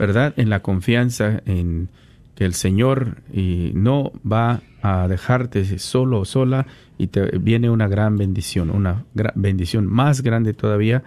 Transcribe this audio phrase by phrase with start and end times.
[0.00, 0.34] ¿verdad?
[0.38, 1.90] En la confianza en
[2.34, 7.86] que el Señor y no va a dejarte solo o sola y te viene una
[7.86, 11.02] gran bendición, una bendición más grande todavía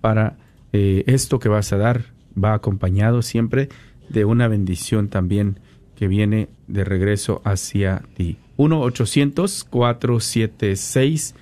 [0.00, 0.38] para
[0.72, 2.04] eh, esto que vas a dar
[2.42, 3.68] va acompañado siempre
[4.08, 5.60] de una bendición también
[5.94, 8.38] que viene de regreso hacia ti.
[8.56, 11.34] 1-800-476-3311.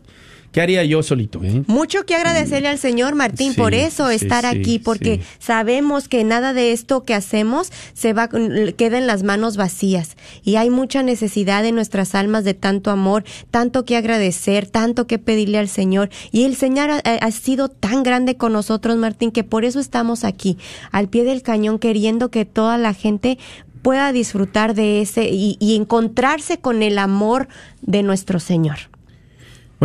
[0.55, 1.43] ¿Qué haría yo solito?
[1.43, 1.63] Eh?
[1.67, 6.71] Mucho que agradecerle al Señor Martín por eso, estar aquí, porque sabemos que nada de
[6.71, 10.15] esto que hacemos se va, queda en las manos vacías.
[10.45, 15.19] Y hay mucha necesidad en nuestras almas de tanto amor, tanto que agradecer, tanto que
[15.19, 16.09] pedirle al Señor.
[16.31, 20.57] Y el Señor ha, sido tan grande con nosotros, Martín, que por eso estamos aquí,
[20.89, 23.37] al pie del cañón, queriendo que toda la gente
[23.81, 27.49] pueda disfrutar de ese y encontrarse con el amor
[27.81, 28.94] de nuestro Señor.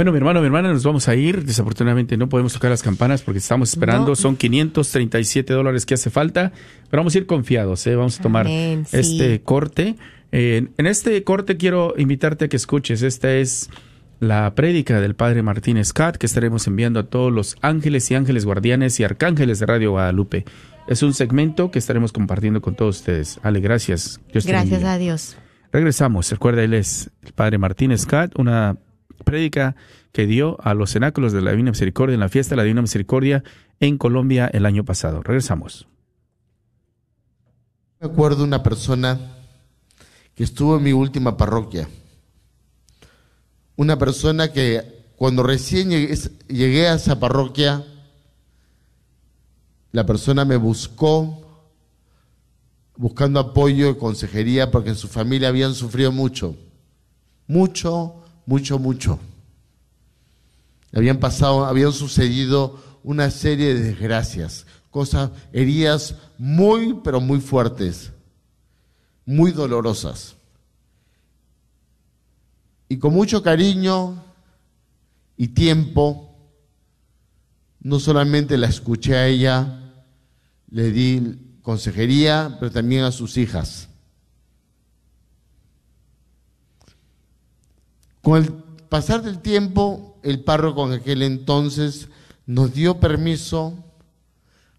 [0.00, 1.44] Bueno, mi hermano, mi hermana, nos vamos a ir.
[1.44, 4.16] Desafortunadamente no podemos tocar las campanas porque estamos esperando.
[4.16, 6.53] Son 537 dólares que hace falta,
[6.88, 7.87] pero vamos a ir confiados.
[7.87, 7.97] ¿eh?
[7.97, 9.97] Vamos a tomar este corte.
[10.33, 13.03] en este corte quiero invitarte a que escuches.
[13.03, 13.69] Esta es
[14.21, 18.47] la prédica del Padre Martín Scott que estaremos enviando a todos los ángeles y ángeles
[18.47, 20.47] guardianes y arcángeles de Radio Guadalupe.
[20.89, 23.39] Es un segmento que estaremos compartiendo con todos ustedes.
[23.43, 24.19] Ale, gracias.
[24.33, 25.37] gracias a Dios.
[25.71, 26.31] Regresamos.
[26.31, 28.78] Recuerda, él es el Padre Martín Scott, una
[29.25, 29.76] prédica
[30.12, 32.82] que dio a los cenáculos de la Divina Misericordia en la fiesta de la Divina
[32.82, 33.44] Misericordia
[33.78, 35.22] en Colombia el año pasado.
[35.22, 35.86] Regresamos.
[38.00, 39.19] Me acuerdo una persona
[40.34, 41.88] que estuvo en mi última parroquia.
[43.76, 45.91] Una persona que cuando recién
[46.48, 47.84] llegué, a esa parroquia,
[49.92, 51.66] la persona me buscó
[52.97, 56.56] buscando apoyo y consejería porque en su familia habían sufrido mucho,
[57.47, 59.19] mucho, mucho, mucho.
[60.93, 68.12] Habían pasado, habían sucedido una serie de desgracias, cosas, heridas muy, pero muy fuertes,
[69.25, 70.37] muy dolorosas.
[72.89, 74.23] Y con mucho cariño
[75.37, 76.37] y tiempo,
[77.81, 79.93] no solamente la escuché a ella,
[80.71, 83.90] le di consejería, pero también a sus hijas.
[88.22, 88.53] Con el
[88.88, 92.08] pasar del tiempo, el párroco en aquel entonces
[92.47, 93.75] nos dio permiso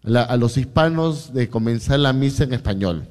[0.04, 3.08] a los hispanos de comenzar la misa en español.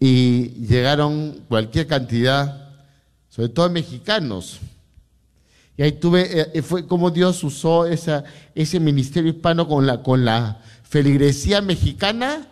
[0.00, 2.70] Y llegaron cualquier cantidad,
[3.28, 4.58] sobre todo mexicanos.
[5.76, 10.60] Y ahí tuve, eh, fue como Dios usó ese ministerio hispano con la, con la
[10.82, 12.46] feligresía mexicana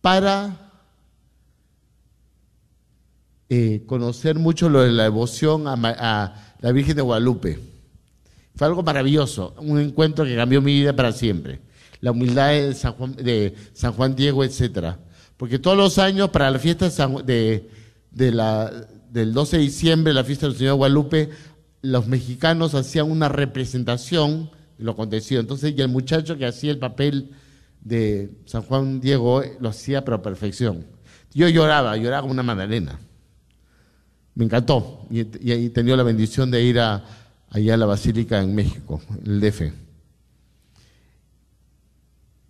[0.00, 0.63] para
[3.50, 7.58] eh, conocer mucho lo de la devoción a, la Virgen de Guadalupe.
[8.56, 11.60] Fue algo maravilloso, un encuentro que cambió mi vida para siempre.
[12.00, 14.98] La humildad de San Juan, de San Juan Diego, etcétera.
[15.36, 16.88] Porque todos los años, para la fiesta
[17.22, 17.68] de,
[18.10, 21.28] del 12 de diciembre, la fiesta del Señor Guadalupe,
[21.82, 25.40] los mexicanos hacían una representación de lo acontecido.
[25.42, 27.30] Entonces, y el muchacho que hacía el papel
[27.82, 30.86] de San Juan Diego lo hacía pero a perfección.
[31.34, 32.98] Yo lloraba, lloraba como una magdalena
[34.34, 37.04] me encantó y, he tenido la bendición de ir a,
[37.50, 39.72] allá a la Basílica en México, el DF.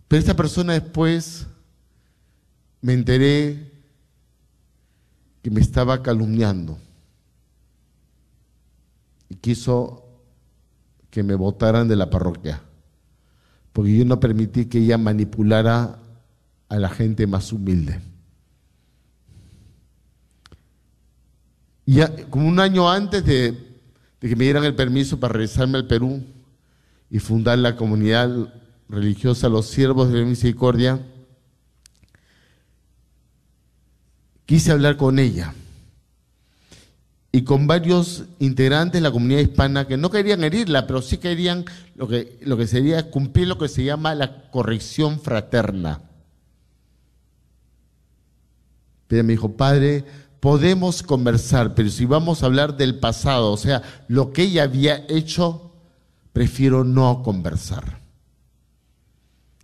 [0.07, 1.47] Pero esta persona después
[2.81, 3.71] me enteré
[5.41, 6.77] que me estaba calumniando
[9.29, 10.03] y quiso
[11.09, 12.61] que me votaran de la parroquia
[13.75, 15.99] porque yo no permití que ella manipulara
[16.69, 17.99] a la gente más humilde.
[21.85, 21.99] Y
[22.29, 23.57] como un año antes de,
[24.19, 26.23] que me dieran el permiso para regresarme al Perú
[27.09, 28.51] y fundar la comunidad
[28.89, 30.99] religiosa Los Siervos de la Misericordia,
[34.45, 35.53] quise hablar con ella
[37.31, 41.65] y con varios integrantes de la comunidad hispana que no querían herirla, pero sí querían
[41.95, 46.01] lo que, lo que sería cumplir lo que se llama la corrección fraterna.
[49.07, 50.05] Pero me dijo, padre,
[50.45, 55.03] podemos conversar, pero si vamos a hablar del pasado, o sea, lo que ella había
[55.09, 55.73] hecho,
[56.33, 57.99] prefiero no conversar.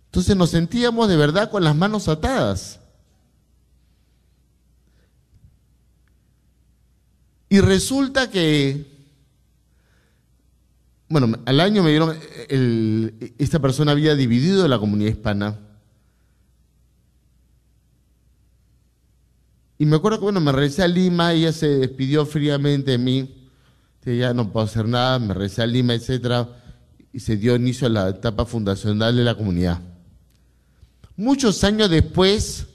[0.06, 2.80] Entonces nos sentíamos de verdad con las manos atadas.
[7.48, 8.84] Y resulta que,
[11.08, 12.18] bueno, al año me dieron,
[13.38, 15.60] esta persona había dividido la comunidad hispana.
[19.82, 23.50] Y me acuerdo que, bueno, me regresé a Lima, ella se despidió fríamente de mí,
[24.00, 26.48] que ya no puedo hacer nada, me regresé a Lima, etcétera,
[27.12, 29.80] y se dio inicio a la etapa fundacional de la comunidad.
[31.16, 32.68] Muchos años después,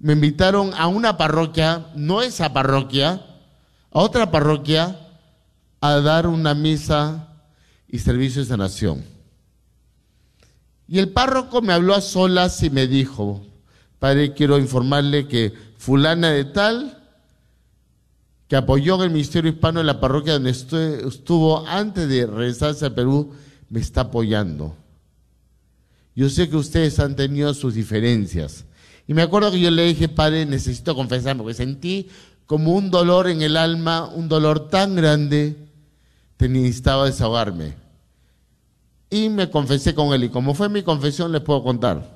[0.00, 3.24] me invitaron a una parroquia, no esa parroquia,
[3.90, 5.00] a otra parroquia
[5.80, 7.38] a dar una misa
[7.88, 9.02] y servicio de sanación.
[10.86, 13.46] Y el párroco me habló a solas y me dijo,
[14.04, 17.02] padre, quiero informarle que fulana de tal,
[18.46, 22.94] que apoyó en el Ministerio Hispano en la parroquia donde estuvo antes de regresarse a
[22.94, 23.32] Perú,
[23.70, 24.76] me está apoyando.
[26.14, 28.66] Yo sé que ustedes han tenido sus diferencias,
[29.06, 32.10] y me acuerdo que yo le dije, padre, necesito confesarme, porque sentí
[32.44, 35.56] como un dolor en el alma, un dolor tan grande,
[36.36, 37.72] que necesitaba desahogarme.
[39.08, 42.13] Y me confesé con él, y como fue mi confesión, les puedo contar.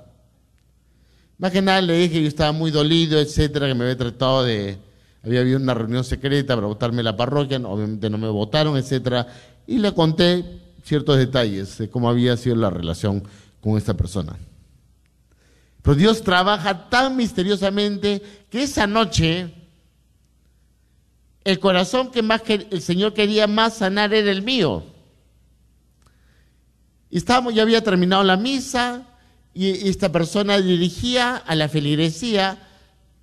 [1.39, 4.43] Más que nada le dije que yo estaba muy dolido, etcétera, que me había tratado
[4.43, 4.77] de.
[5.23, 9.27] Había habido una reunión secreta para votarme la parroquia, obviamente no me votaron, etcétera.
[9.67, 10.45] Y le conté
[10.83, 13.23] ciertos detalles de cómo había sido la relación
[13.61, 14.37] con esta persona.
[15.83, 19.53] Pero Dios trabaja tan misteriosamente que esa noche
[21.45, 24.85] el corazón que más el Señor quería más sanar era el mío.
[27.11, 29.08] Estábamos, ya había terminado la misa
[29.59, 32.59] y esta persona dirigía a la feligresía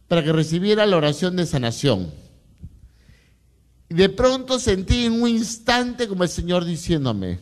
[0.09, 2.11] para que recibiera la oración de sanación.
[3.87, 7.39] Y de pronto sentí en un instante como el Señor diciéndome,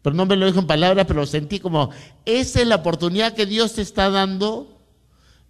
[0.00, 1.90] pero no me lo dijo en palabras, pero lo sentí como,
[2.24, 4.80] esa es la oportunidad que Dios te está dando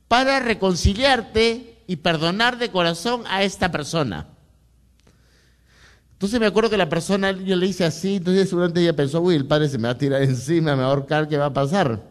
[0.08, 4.26] para reconciliarte y perdonar de corazón a esta persona.
[6.14, 9.36] Entonces me acuerdo que la persona, yo le hice así, entonces seguramente ella pensó, uy,
[9.36, 11.52] el padre se me va a tirar encima, me va a ahorcar, ¿qué va a
[11.52, 12.09] pasar?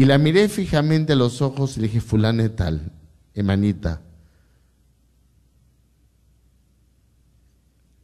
[0.00, 2.90] Y la miré fijamente a los ojos y le dije, fulana tal,
[3.34, 4.00] hermanita,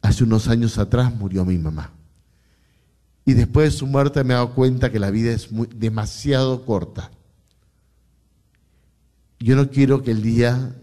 [0.03, 1.91] hace unos años atrás murió mi mamá.
[3.25, 6.67] Y después de su muerte me he dado cuenta que la vida es muy, demasiado
[6.67, 7.09] corta.
[9.39, 10.75] Yo no quiero que el día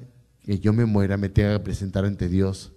[0.43, 2.73] que yo me muera me tenga que presentar ante Dios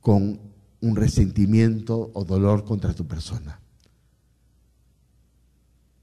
[0.00, 0.40] con
[0.80, 3.61] un resentimiento o dolor contra tu persona.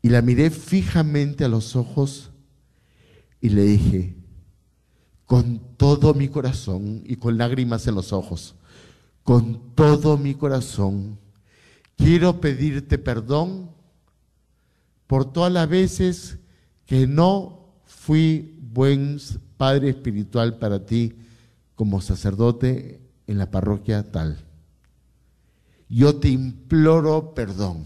[0.01, 2.32] Y la miré fijamente a los ojos
[3.41, 4.15] y le dije,
[5.25, 8.56] con todo mi corazón y con lágrimas en los ojos,
[9.24, 11.20] con todo mi corazón,
[11.96, 13.70] quiero pedirte perdón
[15.06, 16.39] por todas las veces
[16.86, 19.20] que no fui buen
[19.58, 21.13] padre espiritual para ti
[21.75, 24.46] como sacerdote en la parroquia tal.
[25.89, 27.86] Yo te imploro perdón.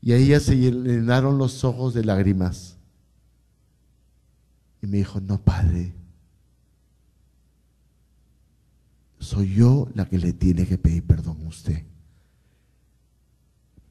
[0.00, 2.76] Y a ella se llenaron los ojos de lágrimas.
[4.82, 5.94] Y me dijo, no, padre,
[9.18, 11.84] soy yo la que le tiene que pedir perdón a usted.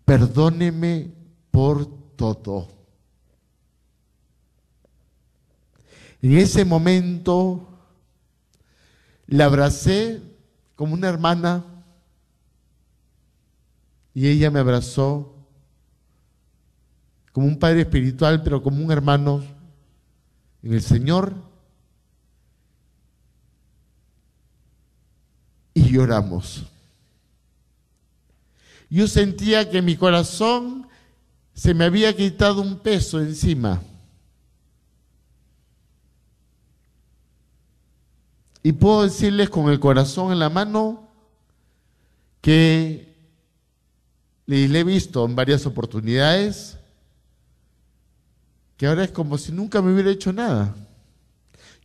[0.06, 1.12] Perdóneme
[1.52, 1.86] por
[2.16, 2.70] todo.
[6.22, 7.68] En ese momento
[9.28, 10.22] la abracé
[10.76, 11.66] como una hermana
[14.14, 15.35] y ella me abrazó
[17.36, 19.44] como un padre espiritual, pero como un hermano
[20.64, 21.36] en el Señor.
[25.74, 26.64] Y lloramos.
[28.90, 30.88] Yo sentía que mi corazón
[31.54, 33.82] se me había quitado un peso encima.
[38.64, 41.10] Y puedo decirles con el corazón en la mano
[42.40, 43.14] que
[44.46, 46.75] le he visto en varias oportunidades
[48.78, 50.76] que ahora es como si nunca me hubiera hecho nada.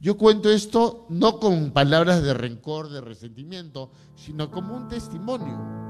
[0.00, 5.89] Yo cuento esto no con palabras de rencor, de resentimiento, sino como un testimonio.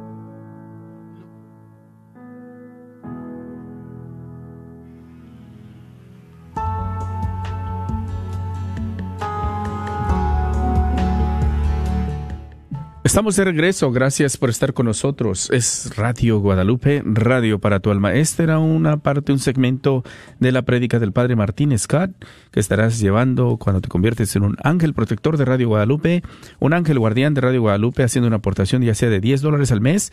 [13.03, 15.49] Estamos de regreso, gracias por estar con nosotros.
[15.53, 18.13] Es Radio Guadalupe, Radio para tu alma.
[18.13, 20.05] Esta era una parte, un segmento
[20.39, 22.11] de la prédica del Padre Martín Scott
[22.51, 26.23] que estarás llevando cuando te conviertes en un ángel protector de Radio Guadalupe,
[26.59, 29.81] un ángel guardián de Radio Guadalupe haciendo una aportación ya sea de 10 dólares al
[29.81, 30.13] mes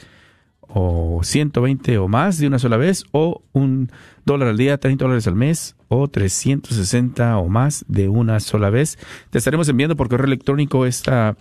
[0.62, 3.92] o 120 o más de una sola vez o un
[4.24, 8.98] dólar al día, 30 dólares al mes o 360 o más de una sola vez.
[9.30, 11.36] Te estaremos enviando por correo electrónico esta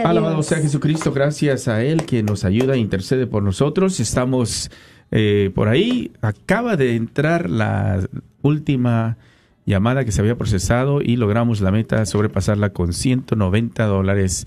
[0.03, 4.00] Alabado sea Jesucristo, gracias a Él que nos ayuda e intercede por nosotros.
[4.00, 4.72] Estamos
[5.12, 6.12] eh, por ahí.
[6.22, 8.07] Acaba de entrar la
[8.41, 9.17] última
[9.65, 14.45] llamada que se había procesado y logramos la meta sobrepasarla con 190 dólares.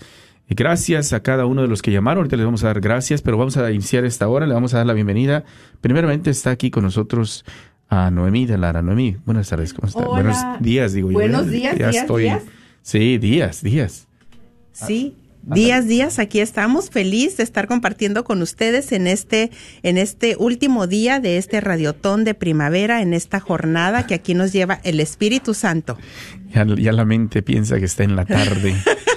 [0.51, 2.19] Gracias a cada uno de los que llamaron.
[2.19, 4.47] Ahorita les vamos a dar gracias, pero vamos a iniciar esta hora.
[4.47, 5.45] Le vamos a dar la bienvenida.
[5.81, 7.45] Primeramente está aquí con nosotros
[7.89, 8.81] a Noemí de Lara.
[8.81, 9.75] Noemí, buenas tardes.
[9.75, 10.07] ¿Cómo está?
[10.07, 11.19] Buenos días, digo yo.
[11.19, 12.43] Buenos días, días, días.
[12.83, 14.08] Sí, días, días.
[14.87, 15.15] Sí,
[15.55, 19.51] Días, días, aquí estamos, feliz de estar compartiendo con ustedes en este,
[19.83, 24.53] en este último día de este radiotón de primavera, en esta jornada que aquí nos
[24.53, 25.97] lleva el Espíritu Santo.
[26.53, 28.75] Ya, ya la mente piensa que está en la tarde.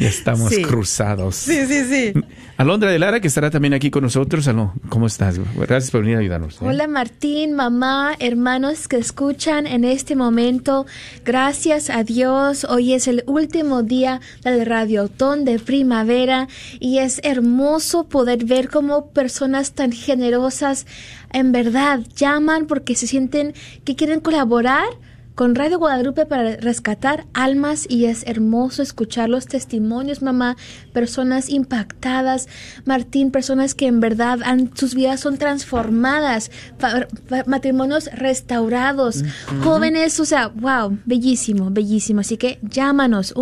[0.06, 1.36] Estamos cruzados.
[1.36, 2.12] Sí, sí, sí.
[2.56, 4.48] Alondra de Lara, que estará también aquí con nosotros.
[4.88, 5.38] ¿cómo estás?
[5.56, 6.56] Gracias por venir a ayudarnos.
[6.56, 6.58] ¿eh?
[6.66, 10.86] Hola Martín, mamá, hermanos que escuchan en este momento.
[11.24, 12.64] Gracias a Dios.
[12.64, 19.10] Hoy es el último día del radiotón de primavera y es hermoso poder ver cómo
[19.10, 20.86] personas tan generosas
[21.32, 23.54] en verdad llaman porque se sienten
[23.84, 24.84] que quieren colaborar
[25.40, 30.58] con Radio Guadalupe para rescatar almas y es hermoso escuchar los testimonios, mamá,
[30.92, 32.46] personas impactadas,
[32.84, 36.50] Martín, personas que en verdad han, sus vidas son transformadas,
[37.46, 39.24] matrimonios restaurados,
[39.64, 42.20] jóvenes, o sea, wow, bellísimo, bellísimo.
[42.20, 43.32] Así que llámanos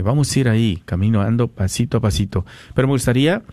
[0.04, 2.46] Vamos a ir ahí, caminando pasito a pasito.
[2.76, 3.44] Pero me gustaría,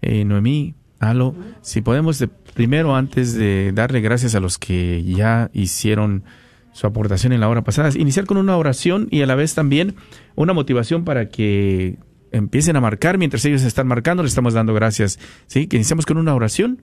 [0.00, 5.50] eh, Noemí, Alo, si podemos de, primero, antes de darle gracias a los que ya
[5.52, 6.22] hicieron
[6.72, 7.90] su aportación en la hora pasada.
[7.96, 9.96] Iniciar con una oración y a la vez también
[10.36, 11.98] una motivación para que
[12.30, 14.22] empiecen a marcar mientras ellos están marcando.
[14.22, 15.18] Les estamos dando gracias.
[15.46, 15.66] ¿Sí?
[15.66, 16.82] Que iniciamos con una oración.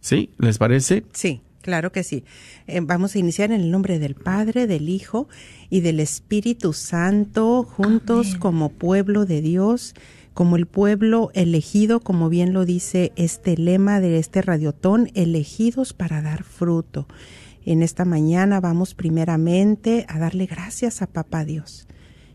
[0.00, 0.30] ¿Sí?
[0.38, 1.04] ¿Les parece?
[1.12, 1.40] Sí.
[1.64, 2.24] Claro que sí.
[2.66, 5.28] Eh, vamos a iniciar en el nombre del Padre, del Hijo
[5.70, 9.94] y del Espíritu Santo, juntos como pueblo de Dios,
[10.34, 16.20] como el pueblo elegido, como bien lo dice este lema de este radiotón, elegidos para
[16.20, 17.08] dar fruto.
[17.64, 21.88] En esta mañana vamos primeramente a darle gracias a Papá Dios.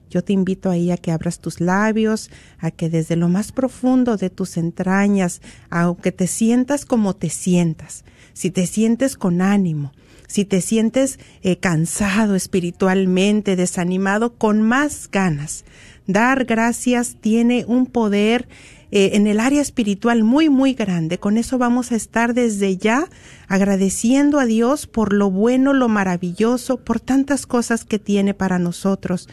[0.09, 4.17] Yo te invito ahí a que abras tus labios, a que desde lo más profundo
[4.17, 8.05] de tus entrañas, aunque te sientas como te sientas,
[8.39, 9.91] si te sientes con ánimo,
[10.25, 15.65] si te sientes eh, cansado espiritualmente, desanimado, con más ganas.
[16.08, 18.48] Dar gracias tiene un poder
[18.91, 21.17] eh, en el área espiritual muy, muy grande.
[21.17, 23.10] Con eso vamos a estar desde ya
[23.50, 29.27] agradeciendo a Dios por lo bueno, lo maravilloso, por tantas cosas que tiene para nosotros.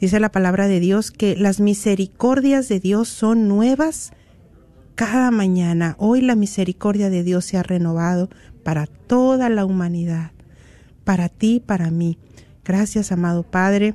[0.00, 4.12] Dice la palabra de Dios que las misericordias de Dios son nuevas
[4.94, 5.96] cada mañana.
[5.98, 8.28] Hoy la misericordia de Dios se ha renovado
[8.62, 10.32] para toda la humanidad,
[11.04, 12.18] para ti, para mí.
[12.64, 13.94] Gracias, amado Padre,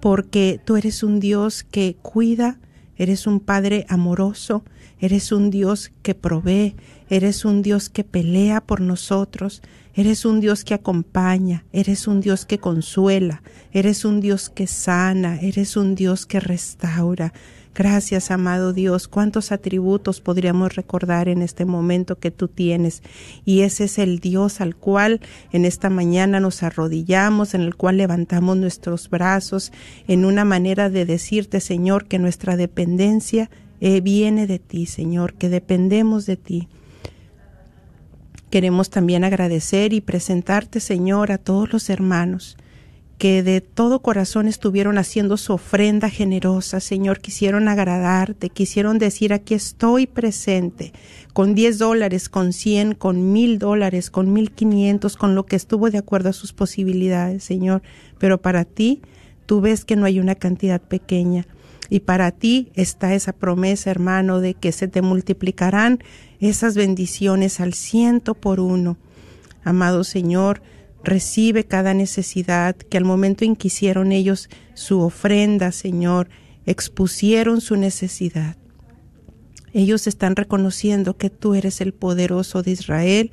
[0.00, 2.58] porque tú eres un Dios que cuida,
[2.96, 4.62] Eres un Padre amoroso,
[4.98, 6.76] eres un Dios que provee,
[7.10, 9.62] Eres un Dios que pelea por nosotros.
[9.94, 11.64] Eres un Dios que acompaña.
[11.72, 13.42] Eres un Dios que consuela.
[13.72, 15.36] Eres un Dios que sana.
[15.40, 17.34] Eres un Dios que restaura.
[17.72, 19.06] Gracias, amado Dios.
[19.06, 23.00] ¿Cuántos atributos podríamos recordar en este momento que tú tienes?
[23.44, 25.20] Y ese es el Dios al cual
[25.52, 29.72] en esta mañana nos arrodillamos, en el cual levantamos nuestros brazos,
[30.08, 33.50] en una manera de decirte, Señor, que nuestra dependencia
[33.80, 36.68] eh, viene de ti, Señor, que dependemos de ti.
[38.50, 42.56] Queremos también agradecer y presentarte, Señor, a todos los hermanos
[43.20, 49.52] que de todo corazón estuvieron haciendo su ofrenda generosa, Señor, quisieron agradarte, quisieron decir, aquí
[49.52, 50.94] estoy presente,
[51.34, 55.90] con 10 dólares, con 100, con mil dólares, con mil quinientos, con lo que estuvo
[55.90, 57.82] de acuerdo a sus posibilidades, Señor.
[58.18, 59.02] Pero para ti,
[59.44, 61.46] tú ves que no hay una cantidad pequeña.
[61.90, 66.02] Y para ti está esa promesa, hermano, de que se te multiplicarán
[66.40, 68.96] esas bendiciones al ciento por uno.
[69.62, 70.62] Amado Señor,
[71.02, 76.28] recibe cada necesidad, que al momento en que hicieron ellos su ofrenda, Señor,
[76.66, 78.56] expusieron su necesidad.
[79.72, 83.30] Ellos están reconociendo que tú eres el poderoso de Israel.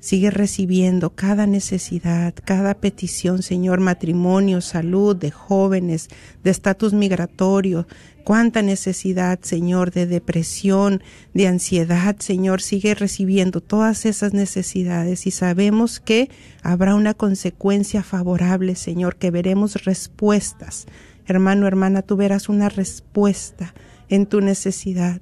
[0.00, 6.08] Sigue recibiendo cada necesidad, cada petición, Señor, matrimonio, salud, de jóvenes,
[6.42, 7.86] de estatus migratorio,
[8.24, 11.02] cuánta necesidad, Señor, de depresión,
[11.34, 16.30] de ansiedad, Señor, sigue recibiendo todas esas necesidades y sabemos que
[16.62, 20.86] habrá una consecuencia favorable, Señor, que veremos respuestas.
[21.26, 23.74] Hermano, hermana, tú verás una respuesta
[24.08, 25.20] en tu necesidad,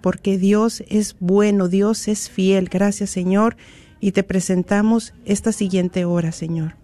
[0.00, 2.68] porque Dios es bueno, Dios es fiel.
[2.68, 3.56] Gracias, Señor,
[4.00, 6.76] y te presentamos esta siguiente hora, Señor.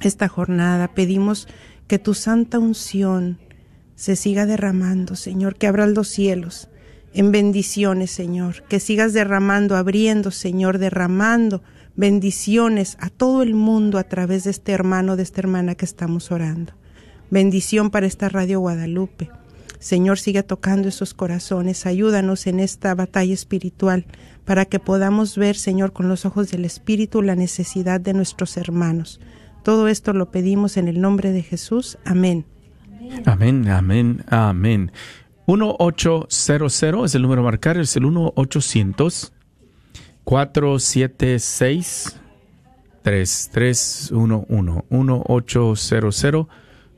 [0.00, 1.48] Esta jornada pedimos
[1.86, 3.38] que tu santa unción,
[4.02, 6.68] se siga derramando, Señor, que abras los cielos
[7.14, 11.62] en bendiciones, Señor, que sigas derramando, abriendo, Señor, derramando
[11.94, 16.32] bendiciones a todo el mundo a través de este hermano, de esta hermana que estamos
[16.32, 16.72] orando.
[17.30, 19.30] Bendición para esta Radio Guadalupe.
[19.78, 24.06] Señor, siga tocando esos corazones, ayúdanos en esta batalla espiritual
[24.44, 29.20] para que podamos ver, Señor, con los ojos del Espíritu la necesidad de nuestros hermanos.
[29.62, 31.98] Todo esto lo pedimos en el nombre de Jesús.
[32.04, 32.46] Amén.
[33.26, 34.92] Amén, amén, amén.
[35.46, 39.32] 1800 es el número a marcar, es el 1-800
[40.24, 42.20] 476
[43.02, 46.48] 3311 1-800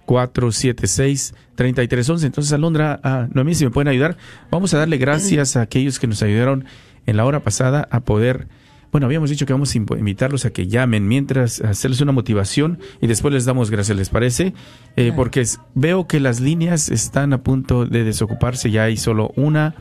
[0.04, 4.16] 476 3311 Entonces, Alondra, a Noemí, si me pueden ayudar,
[4.50, 6.66] vamos a darle gracias a aquellos que nos ayudaron
[7.06, 8.48] en la hora pasada a poder
[8.94, 13.08] bueno, habíamos dicho que vamos a invitarlos a que llamen mientras hacerles una motivación y
[13.08, 14.54] después les damos gracias, ¿les parece?
[14.94, 19.74] Eh, porque veo que las líneas están a punto de desocuparse, ya hay solo una,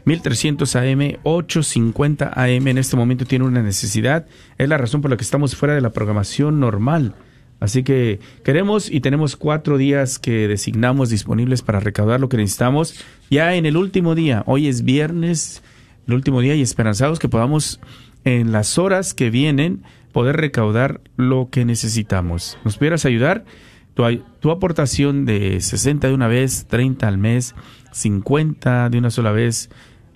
[0.04, 4.26] 1300 AM 850 AM en este momento tiene una necesidad.
[4.58, 7.14] Es la razón por la que estamos fuera de la programación normal.
[7.60, 12.94] Así que queremos y tenemos cuatro días que designamos disponibles para recaudar lo que necesitamos.
[13.30, 15.62] Ya en el último día hoy es viernes
[16.06, 17.80] el último día y esperanzados que podamos
[18.24, 19.82] en las horas que vienen
[20.14, 22.56] poder recaudar lo que necesitamos.
[22.64, 23.44] ¿Nos pudieras ayudar?
[23.92, 24.04] Tu,
[24.40, 27.54] tu aportación de 60 de una vez, 30 al mes,
[27.92, 29.70] 50 de una sola vez,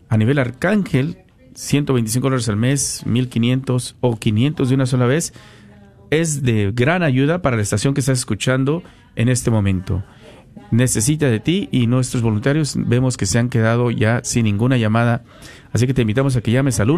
[0.09, 1.19] a nivel arcángel,
[1.55, 5.35] 125 dólares al mes, 1500 o 500 de una sola vez,
[6.11, 8.85] es de gran ayuda para la estación que estás escuchando
[9.17, 10.05] en este momento.
[10.71, 15.25] Necesita de ti y nuestros voluntarios vemos que se han quedado ya sin ninguna llamada.
[15.73, 16.91] Así que te invitamos a que llames al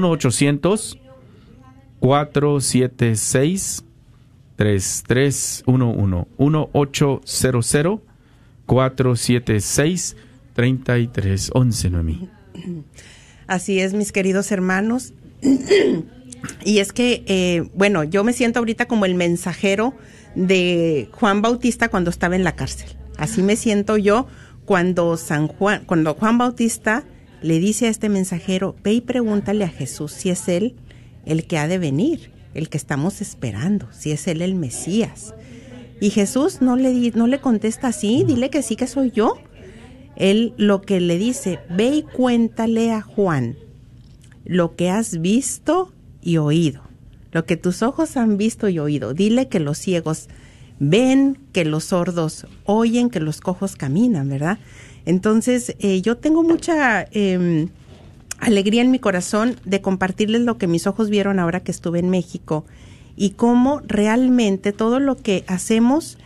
[2.01, 3.85] 1-800-476
[4.57, 8.01] 3311 1-800
[8.67, 10.17] 476
[10.55, 12.29] 3311 Noemí.
[13.47, 15.13] Así es, mis queridos hermanos.
[16.65, 19.95] y es que, eh, bueno, yo me siento ahorita como el mensajero
[20.35, 22.91] de Juan Bautista cuando estaba en la cárcel.
[23.17, 24.27] Así me siento yo
[24.67, 27.05] cuando San Juan, cuando Juan Bautista
[27.43, 30.77] le dice a este mensajero, ve y pregúntale a Jesús si es él
[31.27, 35.35] el que ha de venir, el que estamos esperando, si es él el Mesías.
[36.01, 39.37] Y Jesús no le, no le contesta así, dile que sí que soy yo
[40.21, 43.57] él lo que le dice, ve y cuéntale a Juan
[44.45, 46.83] lo que has visto y oído,
[47.33, 49.15] lo que tus ojos han visto y oído.
[49.15, 50.29] Dile que los ciegos
[50.79, 54.59] ven, que los sordos oyen, que los cojos caminan, ¿verdad?
[55.07, 57.69] Entonces, eh, yo tengo mucha em,
[58.41, 62.11] alegría en mi corazón de compartirles lo que mis ojos vieron ahora que estuve en
[62.11, 62.65] México
[63.17, 66.19] y cómo realmente todo lo que hacemos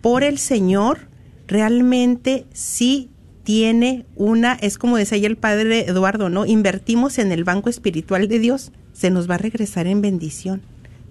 [0.00, 1.08] por el Señor
[1.46, 3.10] realmente sí
[3.44, 6.46] tiene una, es como decía el padre Eduardo, ¿no?
[6.46, 10.62] Invertimos en el banco espiritual de Dios, se nos va a regresar en bendición.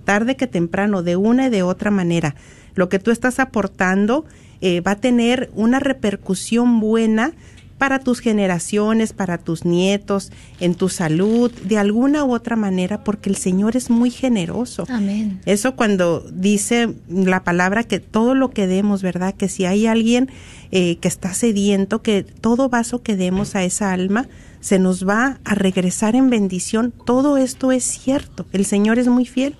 [0.05, 2.35] Tarde que temprano, de una y de otra manera.
[2.73, 4.25] Lo que tú estás aportando
[4.61, 7.33] eh, va a tener una repercusión buena
[7.81, 13.27] para tus generaciones, para tus nietos, en tu salud, de alguna u otra manera, porque
[13.27, 14.85] el Señor es muy generoso.
[14.87, 15.41] Amén.
[15.47, 19.33] Eso cuando dice la palabra que todo lo que demos, ¿verdad?
[19.33, 20.29] Que si hay alguien
[20.69, 24.27] eh, que está sediento, que todo vaso que demos a esa alma
[24.59, 26.93] se nos va a regresar en bendición.
[27.03, 28.45] Todo esto es cierto.
[28.51, 29.55] El Señor es muy fiel.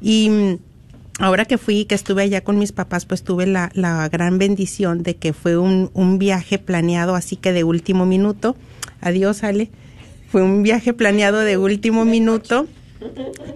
[0.00, 0.58] Y
[1.22, 5.04] ahora que fui, que estuve allá con mis papás, pues tuve la, la gran bendición
[5.04, 8.56] de que fue un, un, viaje planeado así que de último minuto.
[9.00, 9.70] Adiós, Ale.
[10.28, 12.66] Fue un viaje planeado de último minuto.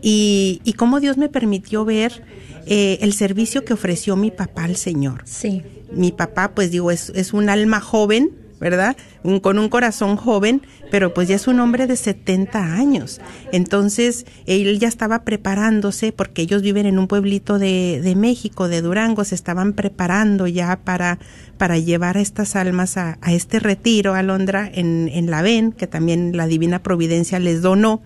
[0.01, 2.23] Y, y cómo Dios me permitió ver
[2.67, 5.23] eh, el servicio que ofreció mi papá al Señor.
[5.25, 5.63] Sí.
[5.91, 8.97] Mi papá, pues digo, es, es un alma joven, ¿verdad?
[9.23, 13.21] Un, con un corazón joven, pero pues ya es un hombre de 70 años.
[13.53, 18.83] Entonces, él ya estaba preparándose, porque ellos viven en un pueblito de, de México, de
[18.83, 21.19] Durango, se estaban preparando ya para,
[21.59, 25.73] para llevar a estas almas a, a este retiro a Londra en, en la VEN,
[25.73, 28.03] que también la Divina Providencia les donó.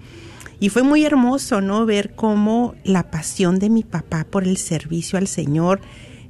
[0.61, 1.87] Y fue muy hermoso, ¿no?
[1.87, 5.81] Ver cómo la pasión de mi papá por el servicio al Señor,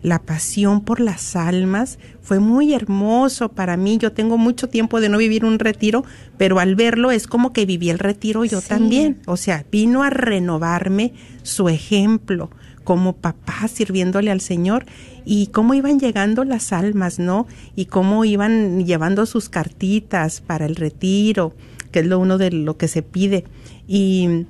[0.02, 3.98] la pasión por las almas, fue muy hermoso para mí.
[3.98, 6.04] Yo tengo mucho tiempo de no vivir un retiro,
[6.38, 8.68] pero al verlo es como que viví el retiro yo sí.
[8.68, 9.20] también.
[9.26, 12.50] O sea, vino a renovarme su ejemplo
[12.84, 14.86] como papá sirviéndole al Señor
[15.24, 17.46] y cómo iban llegando las almas, ¿no?
[17.76, 21.54] Y cómo iban llevando sus cartitas para el retiro,
[21.92, 23.44] que es lo uno de lo que se pide
[23.86, 24.46] y,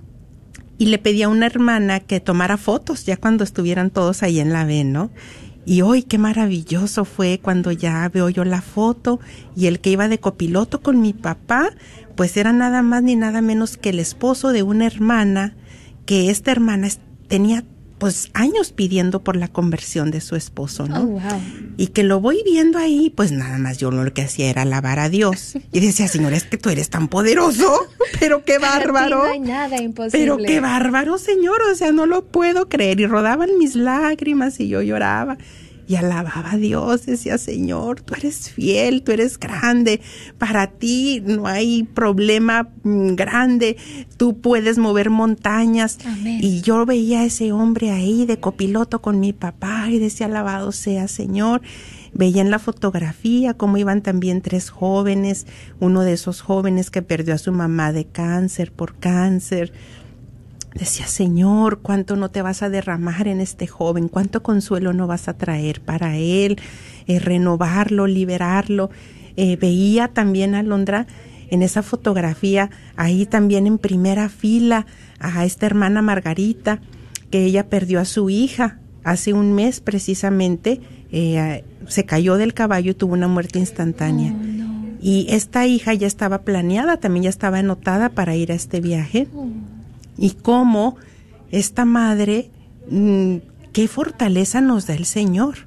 [0.80, 4.54] y le pedí a una hermana que tomara fotos ya cuando estuvieran todos ahí en
[4.54, 5.10] la V, ¿no?
[5.66, 9.20] Y hoy qué maravilloso fue cuando ya veo yo la foto
[9.54, 11.68] y el que iba de copiloto con mi papá,
[12.16, 15.54] pues era nada más ni nada menos que el esposo de una hermana,
[16.06, 16.88] que esta hermana
[17.28, 17.62] tenía
[18.00, 21.02] pues años pidiendo por la conversión de su esposo, ¿no?
[21.02, 21.40] Oh, wow.
[21.76, 24.98] Y que lo voy viendo ahí, pues nada más yo lo que hacía era alabar
[24.98, 25.54] a Dios.
[25.70, 27.86] Y decía, Señor, es que tú eres tan poderoso,
[28.18, 29.18] pero qué bárbaro.
[29.18, 30.18] no hay nada imposible.
[30.18, 32.98] Pero qué bárbaro, Señor, o sea, no lo puedo creer.
[33.00, 35.36] Y rodaban mis lágrimas y yo lloraba
[35.90, 40.00] y alababa a Dios, decía, Señor, tú eres fiel, tú eres grande,
[40.38, 43.76] para ti no hay problema mm, grande,
[44.16, 45.98] tú puedes mover montañas.
[46.04, 46.38] Amén.
[46.40, 50.70] Y yo veía a ese hombre ahí de copiloto con mi papá y decía, alabado
[50.70, 51.60] sea, Señor.
[52.12, 55.46] Veía en la fotografía cómo iban también tres jóvenes,
[55.78, 59.72] uno de esos jóvenes que perdió a su mamá de cáncer por cáncer,
[60.74, 65.28] Decía, Señor, cuánto no te vas a derramar en este joven, cuánto consuelo no vas
[65.28, 66.60] a traer para él,
[67.06, 68.90] eh, renovarlo, liberarlo.
[69.36, 71.06] Eh, veía también a Londra
[71.50, 74.86] en esa fotografía, ahí también en primera fila,
[75.18, 76.80] a esta hermana Margarita,
[77.30, 80.80] que ella perdió a su hija hace un mes precisamente,
[81.10, 84.32] eh, se cayó del caballo y tuvo una muerte instantánea.
[84.32, 84.70] Oh, no.
[85.00, 89.26] Y esta hija ya estaba planeada, también ya estaba anotada para ir a este viaje.
[89.34, 89.48] Oh.
[90.20, 90.96] Y cómo
[91.50, 92.50] esta madre,
[92.88, 93.36] mm,
[93.72, 95.66] qué fortaleza nos da el Señor,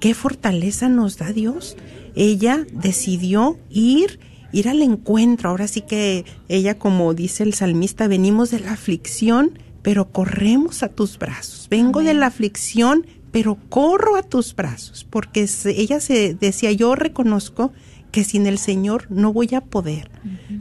[0.00, 1.76] qué fortaleza nos da Dios.
[2.16, 4.18] Ella decidió ir
[4.54, 5.50] ir al encuentro.
[5.50, 10.88] Ahora sí que ella, como dice el salmista, venimos de la aflicción, pero corremos a
[10.88, 11.66] tus brazos.
[11.70, 17.72] Vengo de la aflicción, pero corro a tus brazos, porque ella se decía, yo reconozco
[18.14, 20.08] que sin el Señor no voy a poder,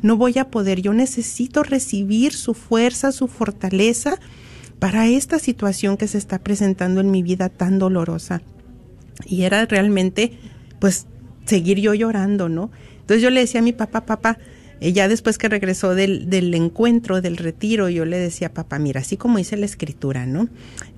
[0.01, 4.17] no voy a poder, yo necesito recibir su fuerza, su fortaleza
[4.79, 8.41] para esta situación que se está presentando en mi vida tan dolorosa.
[9.27, 10.39] Y era realmente,
[10.79, 11.05] pues,
[11.45, 12.71] seguir yo llorando, ¿no?
[13.01, 14.39] Entonces yo le decía a mi papá, papá,
[14.81, 19.01] eh, ya después que regresó del, del encuentro, del retiro, yo le decía, papá, mira,
[19.01, 20.49] así como dice la escritura, ¿no?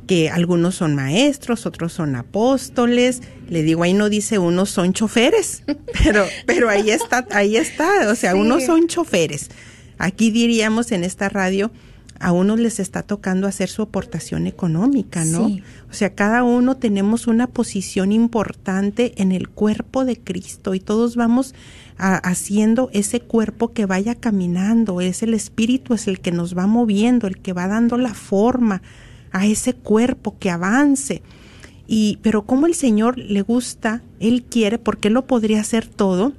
[0.07, 5.63] Que algunos son maestros, otros son apóstoles, le digo, ahí no dice unos son choferes,
[6.03, 9.49] pero, pero ahí está, ahí está, o sea, unos son choferes.
[9.97, 11.71] Aquí diríamos en esta radio,
[12.19, 15.47] a unos les está tocando hacer su aportación económica, ¿no?
[15.89, 21.15] O sea, cada uno tenemos una posición importante en el cuerpo de Cristo y todos
[21.15, 21.53] vamos
[21.97, 27.27] haciendo ese cuerpo que vaya caminando, es el espíritu, es el que nos va moviendo,
[27.27, 28.81] el que va dando la forma
[29.35, 31.21] a ese cuerpo que avance.
[31.87, 36.33] Y, pero como el Señor le gusta, Él quiere, porque Él lo podría hacer todo,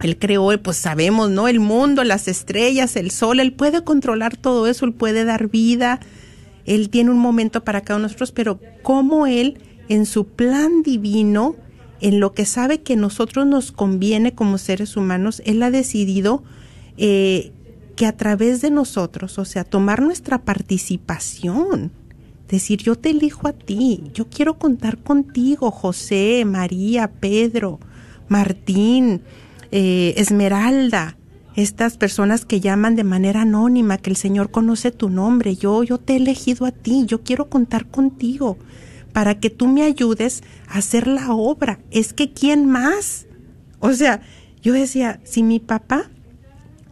[0.00, 1.46] él creó, pues sabemos, ¿no?
[1.46, 6.00] El mundo, las estrellas, el sol, Él puede controlar todo eso, Él puede dar vida,
[6.64, 9.58] Él tiene un momento para cada uno de nosotros, pero cómo Él,
[9.90, 11.54] en su plan divino,
[12.00, 16.42] en lo que sabe que nosotros nos conviene como seres humanos, Él ha decidido
[16.96, 17.52] eh,
[17.94, 21.92] que a través de nosotros, o sea, tomar nuestra participación,
[22.50, 27.80] decir, yo te elijo a ti, yo quiero contar contigo, José, María, Pedro,
[28.28, 29.22] Martín,
[29.72, 31.16] eh, Esmeralda,
[31.56, 35.98] estas personas que llaman de manera anónima, que el Señor conoce tu nombre, yo, yo
[35.98, 38.56] te he elegido a ti, yo quiero contar contigo
[39.12, 41.80] para que tú me ayudes a hacer la obra.
[41.90, 43.26] Es que ¿quién más?
[43.80, 44.22] O sea,
[44.62, 46.10] yo decía, si mi papá,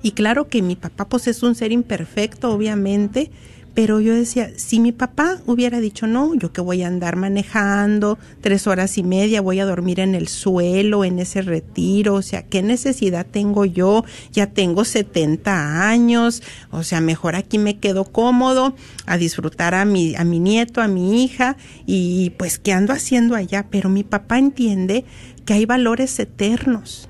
[0.03, 3.31] y claro que mi papá pues es un ser imperfecto, obviamente,
[3.74, 8.18] pero yo decía, si mi papá hubiera dicho, no, yo que voy a andar manejando
[8.40, 12.42] tres horas y media, voy a dormir en el suelo, en ese retiro, o sea,
[12.42, 14.04] ¿qué necesidad tengo yo?
[14.33, 18.74] Ya tengo 70 años, o sea, mejor aquí me quedo cómodo
[19.07, 23.37] a disfrutar a mi, a mi nieto, a mi hija, y pues, ¿qué ando haciendo
[23.37, 23.66] allá?
[23.70, 25.04] Pero mi papá entiende
[25.44, 27.09] que hay valores eternos.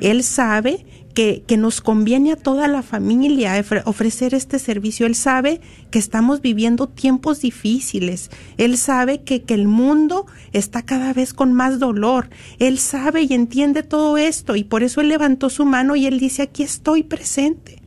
[0.00, 5.06] Él sabe que, nos conviene a toda la familia ofrecer este servicio.
[5.06, 8.30] Él sabe que estamos viviendo tiempos difíciles.
[8.56, 12.30] Él sabe que, que el mundo está cada vez con más dolor.
[12.58, 16.18] Él sabe y entiende todo esto y por eso él levantó su mano y él
[16.18, 17.82] dice, aquí estoy presente.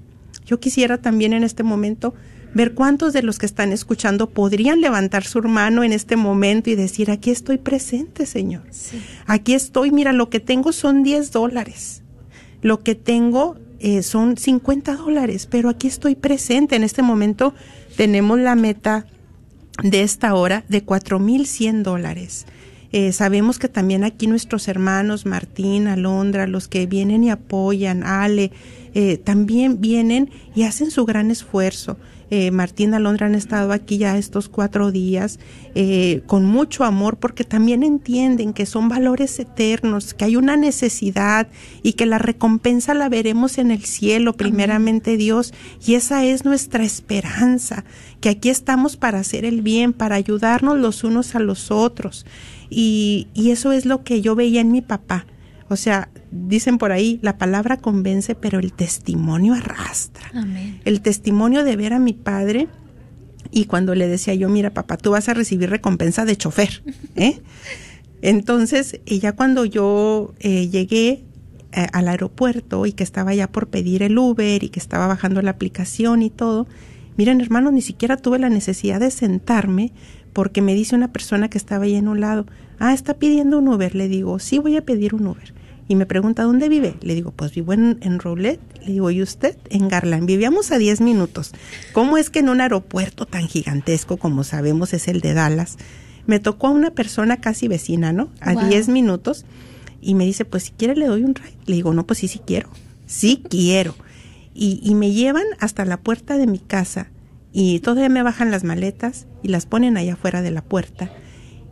[0.45, 2.13] Yo quisiera también en este momento
[2.53, 6.75] ver cuántos de los que están escuchando podrían levantar su mano en este momento y
[6.75, 8.63] decir, aquí estoy presente, Señor.
[9.25, 12.02] Aquí estoy, mira, lo que tengo son 10 dólares
[12.63, 16.76] lo que tengo eh, son 50 dólares, pero aquí estoy presente.
[16.76, 17.54] En este momento
[17.95, 19.06] tenemos la meta
[19.84, 22.45] de esta hora de 4.100 dólares.
[22.93, 28.52] Eh, sabemos que también aquí nuestros hermanos Martín, Alondra, los que vienen y apoyan, Ale,
[28.93, 31.97] eh, también vienen y hacen su gran esfuerzo.
[32.36, 35.38] Eh, Martín Alondra han estado aquí ya estos cuatro días
[35.76, 41.48] eh, con mucho amor porque también entienden que son valores eternos, que hay una necesidad
[41.84, 45.54] y que la recompensa la veremos en el cielo, primeramente Dios,
[45.86, 47.86] y esa es nuestra esperanza,
[48.19, 52.26] que aquí estamos para hacer el bien, para ayudarnos los unos a los otros.
[52.67, 55.28] Y, y eso es lo que yo veía en mi papá.
[55.69, 60.32] O sea, dicen por ahí, la palabra convence, pero el testimonio arrastra.
[60.84, 62.67] El testimonio de ver a mi padre
[63.52, 66.84] y cuando le decía yo, mira papá, tú vas a recibir recompensa de chofer.
[67.15, 67.41] ¿eh?
[68.22, 71.24] Entonces, ya cuando yo eh, llegué
[71.72, 75.41] eh, al aeropuerto y que estaba ya por pedir el Uber y que estaba bajando
[75.41, 76.67] la aplicación y todo,
[77.15, 79.91] miren hermanos, ni siquiera tuve la necesidad de sentarme
[80.32, 82.48] porque me dice una persona que estaba ahí en un lado,
[82.80, 83.93] ah, está pidiendo un Uber.
[83.93, 85.54] Le digo, sí, voy a pedir un Uber
[85.88, 86.96] y me pregunta dónde vive.
[87.02, 89.58] Le digo, pues vivo en, en Le digo, ¿y usted?
[89.69, 90.26] En Garland.
[90.26, 91.52] Vivíamos a 10 minutos.
[91.91, 95.78] ¿Cómo es que en un aeropuerto tan gigantesco como sabemos es el de Dallas,
[96.26, 98.30] me tocó a una persona casi vecina, ¿no?
[98.39, 99.46] A 10 minutos.
[100.00, 101.58] Y me dice, pues si quiere le doy un ride.
[101.65, 102.69] Le digo, no, pues sí, sí quiero.
[103.06, 103.96] Sí quiero.
[104.54, 107.10] Y, y me llevan hasta la puerta de mi casa.
[107.52, 111.12] Y todavía me bajan las maletas y las ponen allá afuera de la puerta.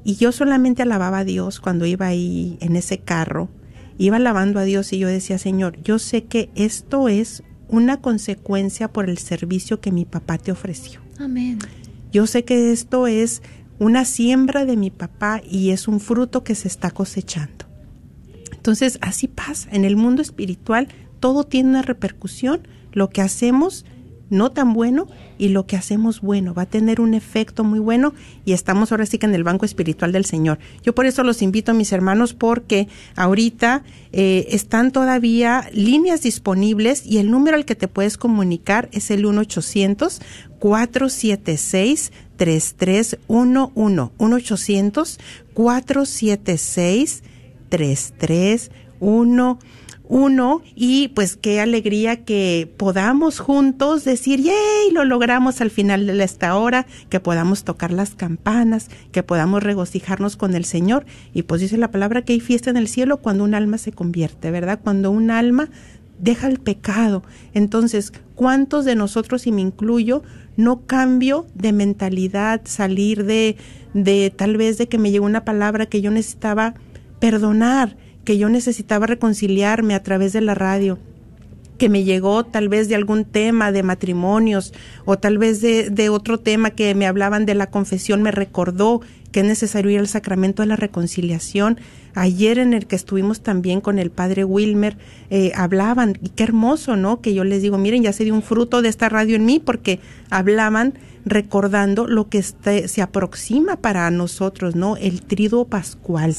[0.03, 3.49] Y yo solamente alababa a Dios cuando iba ahí en ese carro
[4.01, 8.91] iba alabando a Dios y yo decía, Señor, yo sé que esto es una consecuencia
[8.91, 11.01] por el servicio que mi papá te ofreció.
[11.19, 11.59] Amén.
[12.11, 13.43] Yo sé que esto es
[13.77, 17.65] una siembra de mi papá y es un fruto que se está cosechando.
[18.51, 19.69] Entonces, así pasa.
[19.71, 20.87] En el mundo espiritual
[21.19, 22.67] todo tiene una repercusión.
[22.93, 23.85] Lo que hacemos
[24.31, 26.55] no tan bueno y lo que hacemos bueno.
[26.55, 28.15] Va a tener un efecto muy bueno
[28.45, 30.57] y estamos ahora sí que en el banco espiritual del Señor.
[30.83, 37.05] Yo por eso los invito a mis hermanos porque ahorita eh, están todavía líneas disponibles
[37.05, 40.19] y el número al que te puedes comunicar es el 1-800.
[40.61, 45.19] 476 3311 1-800
[45.55, 47.23] 476
[47.69, 49.80] 3311
[50.11, 54.91] uno y pues qué alegría que podamos juntos decir, ¡yay!
[54.91, 60.35] Lo logramos al final de esta hora, que podamos tocar las campanas, que podamos regocijarnos
[60.35, 61.05] con el Señor.
[61.33, 63.93] Y pues dice la palabra que hay fiesta en el cielo cuando un alma se
[63.93, 64.81] convierte, ¿verdad?
[64.83, 65.69] Cuando un alma
[66.19, 67.23] deja el pecado.
[67.53, 70.23] Entonces, ¿cuántos de nosotros, y me incluyo,
[70.57, 73.55] no cambio de mentalidad, salir de,
[73.93, 76.73] de tal vez de que me llegó una palabra que yo necesitaba
[77.21, 77.95] perdonar?
[78.23, 80.97] Que yo necesitaba reconciliarme a través de la radio,
[81.77, 84.73] que me llegó tal vez de algún tema de matrimonios
[85.05, 89.01] o tal vez de, de otro tema que me hablaban de la confesión, me recordó
[89.31, 91.79] que es necesario ir al sacramento de la reconciliación.
[92.13, 94.97] Ayer en el que estuvimos también con el padre Wilmer,
[95.29, 97.21] eh, hablaban, y qué hermoso, ¿no?
[97.21, 99.59] Que yo les digo, miren, ya se dio un fruto de esta radio en mí
[99.59, 100.93] porque hablaban
[101.25, 104.97] recordando lo que este, se aproxima para nosotros, ¿no?
[104.97, 106.35] El triduo pascual.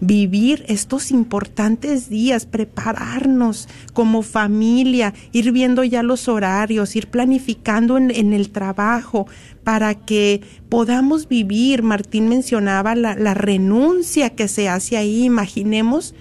[0.00, 8.10] Vivir estos importantes días, prepararnos como familia, ir viendo ya los horarios, ir planificando en,
[8.10, 9.26] en el trabajo
[9.64, 11.82] para que podamos vivir.
[11.82, 16.14] Martín mencionaba la, la renuncia que se hace ahí, imaginemos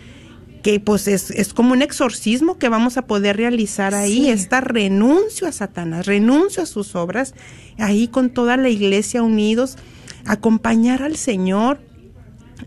[0.68, 5.48] que pues es, es, como un exorcismo que vamos a poder realizar ahí, esta renuncio
[5.48, 7.36] a Satanás, renuncio a sus obras,
[7.78, 9.78] ahí con toda la iglesia unidos,
[10.26, 11.80] acompañar al Señor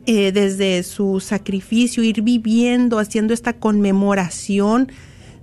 [0.06, 4.90] eh, desde su sacrificio, ir viviendo, haciendo esta conmemoración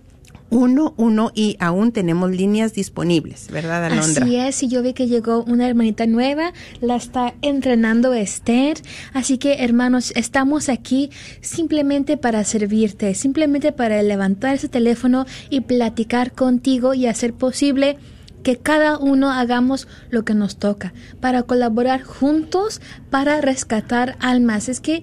[0.52, 4.24] uno, uno y aún tenemos líneas disponibles, ¿verdad, Alondra?
[4.24, 8.76] Así es, y yo vi que llegó una hermanita nueva, la está entrenando Esther.
[9.14, 11.10] Así que, hermanos, estamos aquí
[11.40, 17.96] simplemente para servirte, simplemente para levantar ese teléfono y platicar contigo y hacer posible
[18.42, 24.68] que cada uno hagamos lo que nos toca, para colaborar juntos, para rescatar almas.
[24.68, 25.02] Es que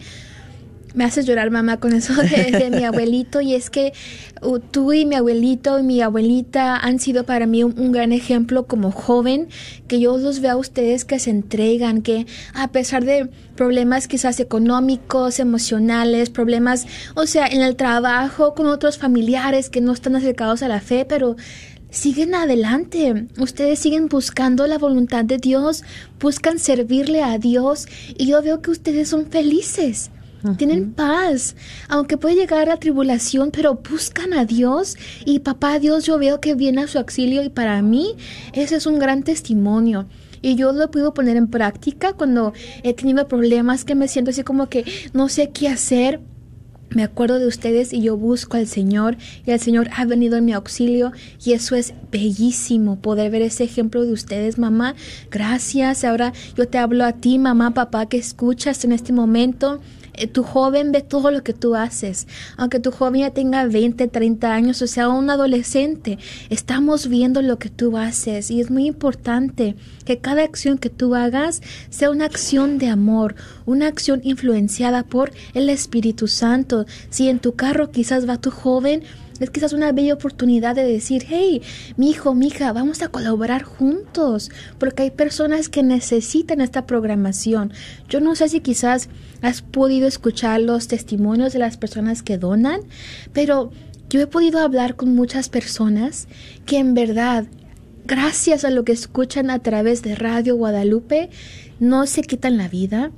[0.94, 3.94] me haces llorar mamá con eso de, mi abuelito y es que
[4.42, 8.68] uh, tú y mi abuelito y mi abuelita han sido para mí un, gran ejemplo
[8.68, 9.48] como joven
[9.88, 14.40] que yo los veo a ustedes que se entregan que a pesar de problemas quizás
[14.40, 20.64] económicos emocionales problemas o sea en el trabajo con otros familiares que no están acercados
[20.64, 21.36] a la fe pero
[21.90, 23.28] siguen adelante.
[23.40, 25.84] Ustedes siguen buscando la voluntad de Dios,
[26.20, 30.12] buscan servirle a Dios y yo veo que ustedes son felices.
[30.58, 31.56] Tienen paz,
[31.90, 36.56] aunque puede llegar la tribulación, pero buscan a Dios y papá Dios yo veo que
[36.56, 38.16] viene a su auxilio y para mí
[38.54, 40.08] ese es un gran testimonio.
[40.42, 44.44] Y yo lo puedo poner en práctica cuando he tenido problemas que me siento así
[44.44, 46.22] como que no sé qué hacer.
[46.92, 50.46] Me acuerdo de ustedes y yo busco al Señor y el Señor ha venido en
[50.46, 51.12] mi auxilio
[51.44, 54.96] y eso es bellísimo poder ver ese ejemplo de ustedes, mamá.
[55.30, 56.04] Gracias.
[56.04, 59.82] Ahora yo te hablo a ti, mamá, papá, que escuchas en este momento.
[60.20, 62.28] Eh, tu joven ve todo lo que tú haces.
[62.58, 66.20] Aunque tu joven ya tenga 20, 30 años o sea un adolescente,
[66.50, 71.16] estamos viendo lo que tú haces y es muy importante que cada acción que tú
[71.16, 73.36] hagas sea una acción de amor,
[73.66, 76.86] una acción influenciada por el Espíritu Santo.
[77.10, 79.04] Si en tu carro quizás va tu joven,
[79.40, 81.62] es quizás una bella oportunidad de decir, hey,
[81.98, 87.74] mi hijo, mi hija, vamos a colaborar juntos, porque hay personas que necesitan esta programación.
[88.08, 89.10] Yo no sé si quizás
[89.42, 92.82] has podido escuchar los testimonios de las personas que donan,
[93.34, 93.72] pero
[94.10, 96.28] yo he podido hablar con muchas personas
[96.66, 97.46] que en verdad,
[98.06, 101.30] gracias a lo que escuchan a través de Radio Guadalupe,
[101.80, 103.12] no se quitan la vida,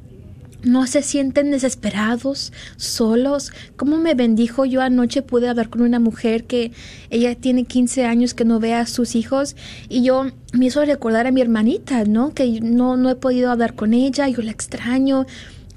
[0.64, 3.51] no se sienten desesperados, solos.
[3.76, 6.72] Como me bendijo yo anoche pude hablar con una mujer que
[7.09, 9.55] ella tiene 15 años que no ve a sus hijos
[9.89, 12.34] y yo me hizo recordar a mi hermanita, ¿no?
[12.34, 15.26] Que no, no he podido hablar con ella, yo la extraño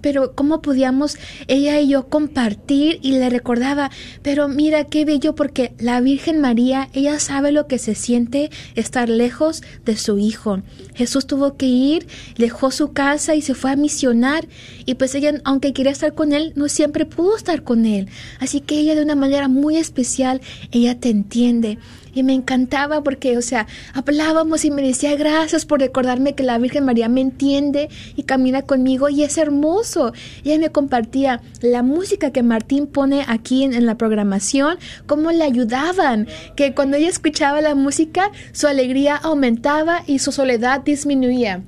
[0.05, 1.17] pero cómo podíamos
[1.49, 3.91] ella y yo compartir y le recordaba,
[4.21, 9.09] pero mira qué bello porque la Virgen María, ella sabe lo que se siente estar
[9.09, 10.61] lejos de su hijo.
[10.95, 14.47] Jesús tuvo que ir, dejó su casa y se fue a misionar
[14.85, 18.11] y pues ella, aunque quería estar con él, no siempre pudo estar con él.
[18.41, 21.79] Así que ella de una manera muy especial, ella te entiende
[22.15, 26.59] y me encantaba porque, o sea, hablábamos y me decía gracias por recordarme que la
[26.59, 30.13] Virgen María me entiende y camina conmigo y es hermoso.
[30.45, 36.27] Ella me compartía la música que Martín pone aquí en, la programación, cómo le ayudaban,
[36.57, 41.63] que cuando ella escuchaba la música, su alegría aumentaba y su soledad disminuía.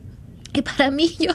[0.63, 1.33] Para mí, yo,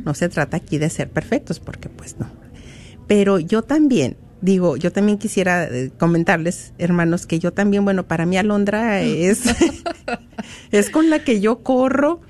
[0.06, 2.28] No se trata aquí de ser perfectos, porque pues no.
[3.08, 8.26] Pero yo también, digo, yo también quisiera eh, comentarles, hermanos, que yo también, bueno, para
[8.26, 9.42] mí Alondra es,
[10.72, 12.22] es con la que yo corro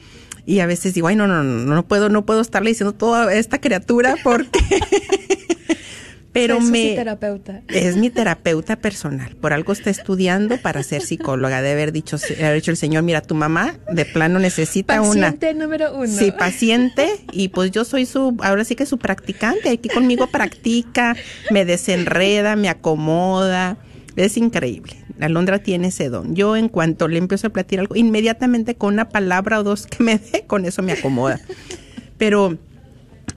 [0.46, 3.34] y a veces digo, ay, no, no, no, no puedo, no puedo estarle diciendo toda
[3.34, 4.60] esta criatura porque
[6.34, 7.62] pero me mi terapeuta.
[7.68, 9.36] es mi terapeuta personal.
[9.36, 11.62] Por algo está estudiando para ser psicóloga.
[11.62, 15.32] De haber dicho, haber dicho el señor, mira, tu mamá de plano necesita una.
[15.32, 16.08] Paciente número uno.
[16.08, 17.08] Sí, paciente.
[17.32, 19.70] Y pues yo soy su, ahora sí que su practicante.
[19.70, 21.16] Aquí conmigo practica,
[21.50, 23.78] me desenreda, me acomoda.
[24.16, 24.94] Es increíble.
[25.20, 26.36] Alondra tiene ese don.
[26.36, 30.04] Yo en cuanto le empiezo a platir algo, inmediatamente con una palabra o dos que
[30.04, 31.40] me dé, con eso me acomoda.
[32.18, 32.58] Pero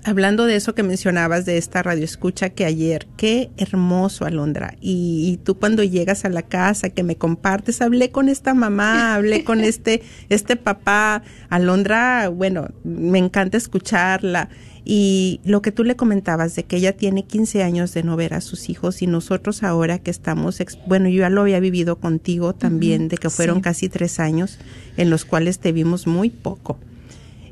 [0.05, 4.77] hablando de eso que mencionabas de esta radio escucha que ayer, qué hermoso, Alondra.
[4.81, 9.45] Y, tú cuando llegas a la casa, que me compartes, hablé con esta mamá, hablé
[9.45, 11.23] con este, este papá.
[11.49, 14.49] Alondra, bueno, me encanta escucharla.
[14.85, 18.33] Y lo que tú le comentabas de que ella tiene 15 años de no ver
[18.33, 22.55] a sus hijos y nosotros ahora que estamos, bueno, yo ya lo había vivido contigo
[22.55, 24.59] también, de que fueron casi tres años
[24.97, 26.79] en los cuales te vimos muy poco.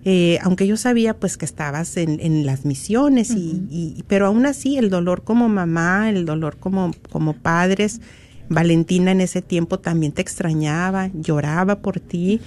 [0.04, 4.76] Eh, aunque yo sabía pues que estabas en, en las misiones y, pero aún así
[4.76, 8.00] el dolor como mamá, el dolor como, como padres,
[8.48, 12.40] Valentina en ese tiempo también te extrañaba, lloraba por ti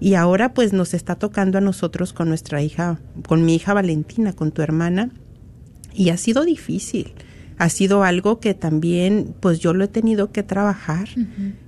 [0.00, 4.32] y ahora pues nos está tocando a nosotros con nuestra hija, con mi hija Valentina,
[4.32, 5.10] con tu hermana
[5.94, 7.12] y ha sido difícil.
[7.56, 11.08] Ha sido algo que también pues yo lo he tenido que trabajar,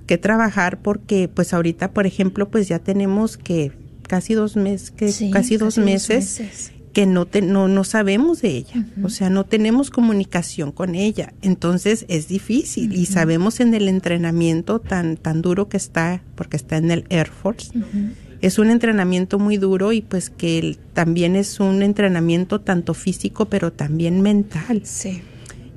[0.07, 3.73] que trabajar porque pues ahorita por ejemplo pues ya tenemos que
[4.11, 8.85] casi dos meses, que casi, dos, meses, que no, te, no, no sabemos de ella,
[9.03, 12.93] o sea, no tenemos comunicación con ella, entonces es difícil.
[12.93, 17.29] Y sabemos en el entrenamiento tan, tan duro que está, porque está en el Air
[17.29, 17.71] Force,
[18.41, 23.71] es un entrenamiento muy duro y pues que también es un entrenamiento tanto físico pero
[23.71, 24.81] también mental.
[24.83, 25.21] Sí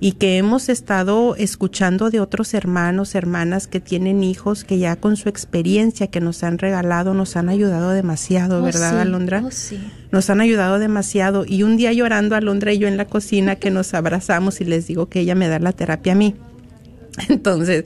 [0.01, 5.16] y que hemos estado escuchando de otros hermanos, hermanas que tienen hijos que ya con
[5.16, 9.42] su experiencia que nos han regalado nos han ayudado demasiado, oh, ¿verdad, Alondra?
[9.45, 9.80] Oh, sí.
[10.11, 13.70] Nos han ayudado demasiado y un día llorando Alondra y yo en la cocina que
[13.70, 16.34] nos abrazamos y les digo que ella me da la terapia a mí.
[17.28, 17.84] Entonces,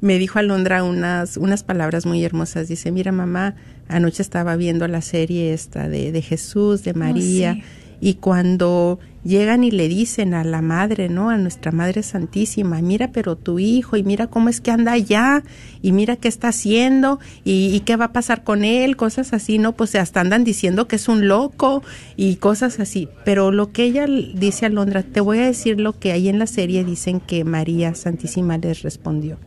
[0.00, 2.68] me dijo Alondra unas, unas palabras muy hermosas.
[2.68, 3.56] Dice, mira mamá,
[3.88, 7.58] anoche estaba viendo la serie esta de, de Jesús, de oh, María,
[8.00, 11.30] y cuando llegan y le dicen a la madre, ¿no?
[11.30, 15.42] A nuestra Madre Santísima, mira pero tu hijo y mira cómo es que anda allá
[15.82, 19.72] y mira qué está haciendo y, qué va a pasar con él, cosas así, ¿no?
[19.72, 21.82] Pues hasta andan diciendo que es un loco
[22.16, 23.08] y cosas así.
[23.24, 26.38] Pero lo que ella dice a Londra, te voy a decir lo que ahí en
[26.38, 29.38] la serie dicen que María Santísima les respondió.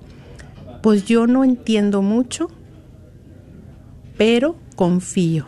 [0.84, 2.49] Pues yo no entiendo mucho,
[4.18, 5.45] pero confío.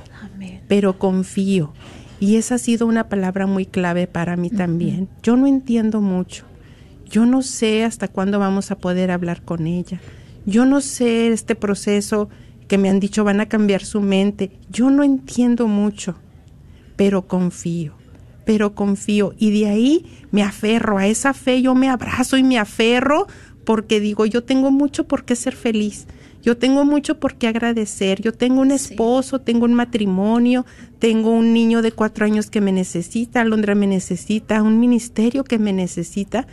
[0.67, 1.73] Pero confío.
[2.23, 5.09] Y esa ha sido una palabra muy clave para mí también.
[5.23, 6.45] Yo no entiendo mucho.
[7.05, 9.99] Yo no sé hasta cuándo vamos a poder hablar con ella.
[10.45, 12.29] Yo no sé este proceso
[12.69, 14.51] que me han dicho van a cambiar su mente.
[14.71, 16.15] Yo no entiendo mucho,
[16.95, 17.95] pero confío,
[18.45, 19.33] pero confío.
[19.37, 23.27] Y de ahí me aferro a esa fe, yo me abrazo y me aferro
[23.65, 26.07] porque digo, yo tengo mucho por qué ser feliz.
[26.43, 28.21] Yo tengo mucho por qué agradecer.
[28.21, 30.65] Yo tengo un esposo, tengo un matrimonio,
[30.99, 35.57] tengo un niño de cuatro años que me necesita, Alondra me necesita, un ministerio que
[35.57, 36.45] me necesita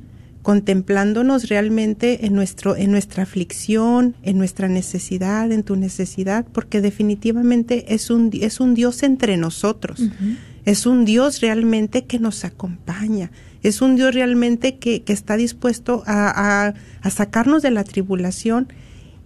[0.42, 7.94] contemplándonos realmente en nuestro en nuestra aflicción, en nuestra necesidad, en tu necesidad, porque definitivamente
[7.94, 10.10] es un es un Dios entre nosotros.
[10.64, 13.30] Es un Dios realmente que nos acompaña.
[13.62, 18.72] Es un Dios realmente que, que está dispuesto a, a, a, sacarnos de la tribulación.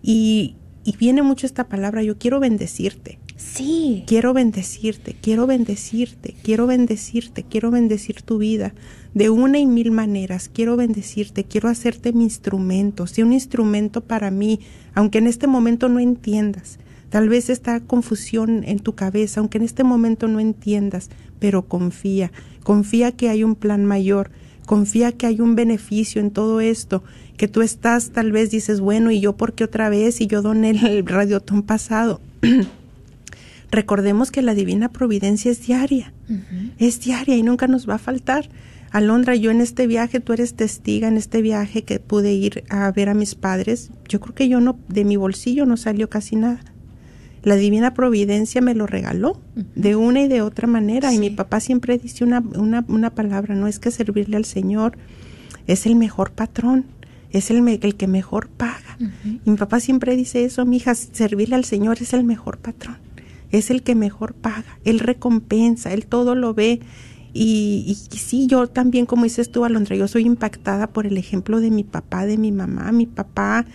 [0.02, 3.18] Y, y viene mucho esta palabra, yo quiero bendecirte.
[3.36, 4.04] Sí.
[4.06, 8.72] Quiero bendecirte, quiero bendecirte, quiero bendecirte, quiero bendecir tu vida
[9.14, 10.50] de una y mil maneras.
[10.52, 14.60] Quiero bendecirte, quiero hacerte mi instrumento, sea un instrumento para mí,
[14.94, 16.78] aunque en este momento no entiendas.
[17.10, 22.32] Tal vez está confusión en tu cabeza, aunque en este momento no entiendas, pero confía,
[22.62, 24.30] confía que hay un plan mayor,
[24.64, 27.04] confía que hay un beneficio en todo esto,
[27.36, 30.70] que tú estás, tal vez dices, bueno, y yo porque otra vez, y yo doné
[30.70, 32.20] el radiotón pasado.
[33.76, 36.14] Recordemos que la divina providencia es diaria,
[36.78, 38.48] es diaria y nunca nos va a faltar.
[38.90, 42.90] Alondra, yo en este viaje, tú eres testiga en este viaje que pude ir a
[42.90, 43.90] ver a mis padres.
[44.08, 46.60] Yo creo que yo no, de mi bolsillo no salió casi nada.
[47.42, 49.42] La divina providencia me lo regaló
[49.74, 51.12] de una y de otra manera.
[51.12, 54.96] Y mi papá siempre dice una, una, una, palabra, no es que servirle al Señor
[55.66, 56.86] es el mejor patrón,
[57.30, 58.96] es el, el que mejor paga.
[59.44, 62.96] Y mi papá siempre dice eso, mi hija, servirle al Señor es el mejor patrón,
[63.50, 66.80] es el que mejor paga, Él recompensa, Él todo lo ve
[67.38, 71.60] y, y, sí, yo también, como dices tú, Alondra, yo soy impactada por el ejemplo
[71.60, 72.90] de mi papá, de mi mamá.
[72.92, 73.66] Mi papá,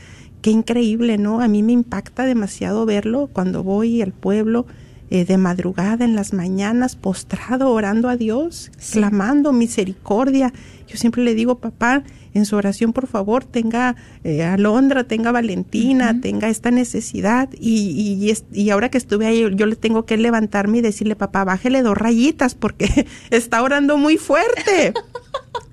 [0.42, 1.42] qué increíble, ¿no?
[1.42, 4.66] A mí me impacta demasiado verlo cuando voy al pueblo
[5.12, 10.52] eh, de madrugada, en las mañanas, postrado, orando a Dios, clamando misericordia.
[10.92, 16.20] Yo siempre le digo, papá, en su oración, por favor, tenga eh, Alondra, tenga Valentina,
[16.20, 17.50] tenga esta necesidad.
[17.58, 21.46] Y, y, y, ahora que estuve ahí, yo le tengo que levantarme y decirle, papá,
[21.46, 24.94] bájele dos rayitas porque está orando muy fuerte.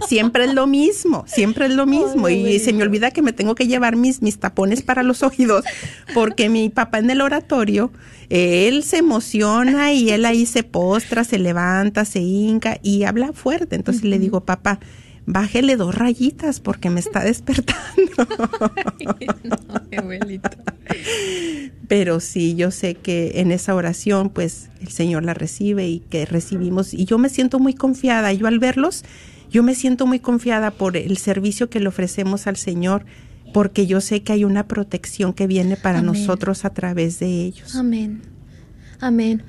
[0.06, 2.28] siempre es lo mismo, siempre es lo mismo.
[2.28, 5.64] y se me olvida que me tengo que llevar mis, mis tapones para los oídos
[6.14, 7.90] porque mi papá en el oratorio,
[8.30, 13.76] él se emociona y él ahí se postra, se levanta, se hinca y habla fuerte.
[13.76, 14.80] Entonces le digo, papá,
[15.28, 17.76] bájele dos rayitas porque me está despertando.
[21.86, 26.24] Pero sí, yo sé que en esa oración, pues el Señor la recibe y que
[26.24, 26.94] recibimos.
[26.94, 28.32] Y yo me siento muy confiada.
[28.32, 29.04] Yo al verlos,
[29.50, 33.04] yo me siento muy confiada por el servicio que le ofrecemos al Señor,
[33.52, 37.76] porque yo sé que hay una protección que viene para nosotros a través de ellos.
[37.76, 38.22] Amén.
[39.00, 39.42] Amén.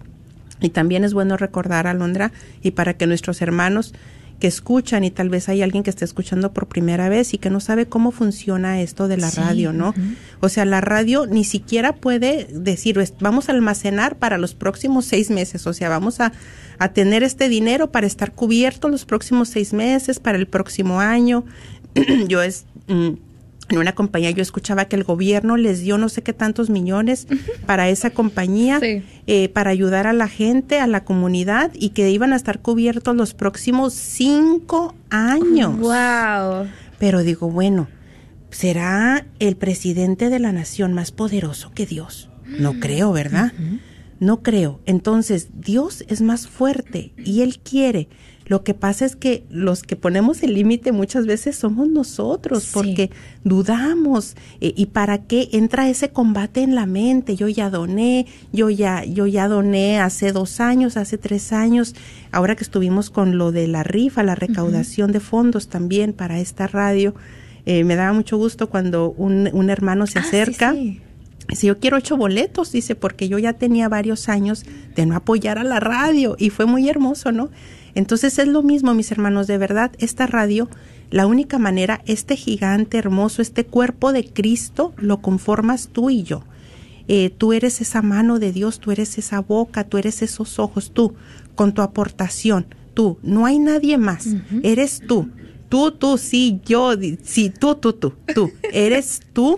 [0.61, 2.31] Y también es bueno recordar, Alondra,
[2.63, 3.93] y para que nuestros hermanos
[4.39, 7.49] que escuchan y tal vez hay alguien que esté escuchando por primera vez y que
[7.49, 9.93] no sabe cómo funciona esto de la radio, ¿no?
[10.41, 15.29] O sea, la radio ni siquiera puede decir, vamos a almacenar para los próximos seis
[15.29, 16.33] meses, o sea, vamos a,
[16.79, 21.45] a tener este dinero para estar cubierto los próximos seis meses, para el próximo año.
[22.27, 22.65] Yo es...
[22.87, 23.24] Mm,
[23.69, 27.27] en una compañía yo escuchaba que el gobierno les dio no sé qué tantos millones
[27.65, 32.33] para esa compañía, eh, para ayudar a la gente, a la comunidad y que iban
[32.33, 35.77] a estar cubiertos los próximos cinco años.
[35.79, 36.67] ¡Wow!
[36.99, 37.87] Pero digo, bueno,
[38.51, 42.29] ¿será el presidente de la nación más poderoso que Dios?
[42.59, 43.51] No creo, ¿verdad?
[44.19, 44.79] No creo.
[44.85, 48.07] Entonces, Dios es más fuerte y Él quiere
[48.47, 53.09] lo que pasa es que los que ponemos el límite muchas veces somos nosotros, porque
[53.43, 54.35] dudamos.
[54.61, 57.35] Eh, ¿Y para qué entra ese combate en la mente?
[57.35, 61.95] Yo ya doné, yo ya, yo ya doné hace dos años, hace tres años,
[62.31, 66.67] ahora que estuvimos con lo de la rifa, la recaudación de fondos también para esta
[66.67, 67.15] radio.
[67.65, 70.75] Eh, me daba mucho gusto cuando un, un hermano se ah, acerca.
[71.47, 74.65] Dice, yo quiero ocho boletos, dice, porque yo ya tenía varios años
[74.95, 77.49] de no apoyar a la radio y fue muy hermoso, ¿no?
[77.95, 80.69] Entonces es lo mismo, mis hermanos, de verdad, esta radio,
[81.09, 86.43] la única manera, este gigante hermoso, este cuerpo de Cristo, lo conformas tú y yo.
[87.07, 90.91] Eh, tú eres esa mano de Dios, tú eres esa boca, tú eres esos ojos,
[90.91, 91.13] tú,
[91.55, 94.27] con tu aportación, tú, no hay nadie más,
[94.63, 95.29] eres tú,
[95.69, 96.93] tú, tú, sí, yo,
[97.23, 99.55] sí, tú, tú, tú, tú, eres tú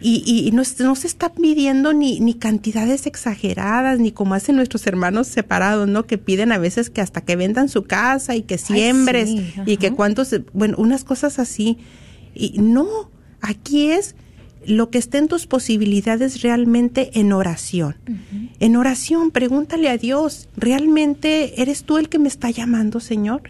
[0.00, 4.86] y, y no, no, se está pidiendo ni, ni cantidades exageradas, ni como hacen nuestros
[4.86, 6.06] hermanos separados, ¿no?
[6.06, 9.30] Que piden a veces que hasta que vendan su casa y que siembres
[9.66, 11.78] y que cuántos, bueno, unas cosas así.
[12.34, 12.86] Y no,
[13.40, 14.14] aquí es
[14.66, 17.96] lo que esté en tus posibilidades realmente en oración.
[18.60, 23.42] En oración, pregúntale a Dios, ¿realmente eres tú el que me está llamando, Señor?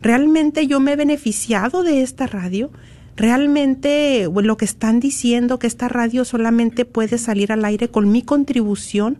[0.00, 2.70] ¿Realmente yo me he beneficiado de esta radio?
[3.18, 8.22] Realmente lo que están diciendo que esta radio solamente puede salir al aire con mi
[8.22, 9.18] contribución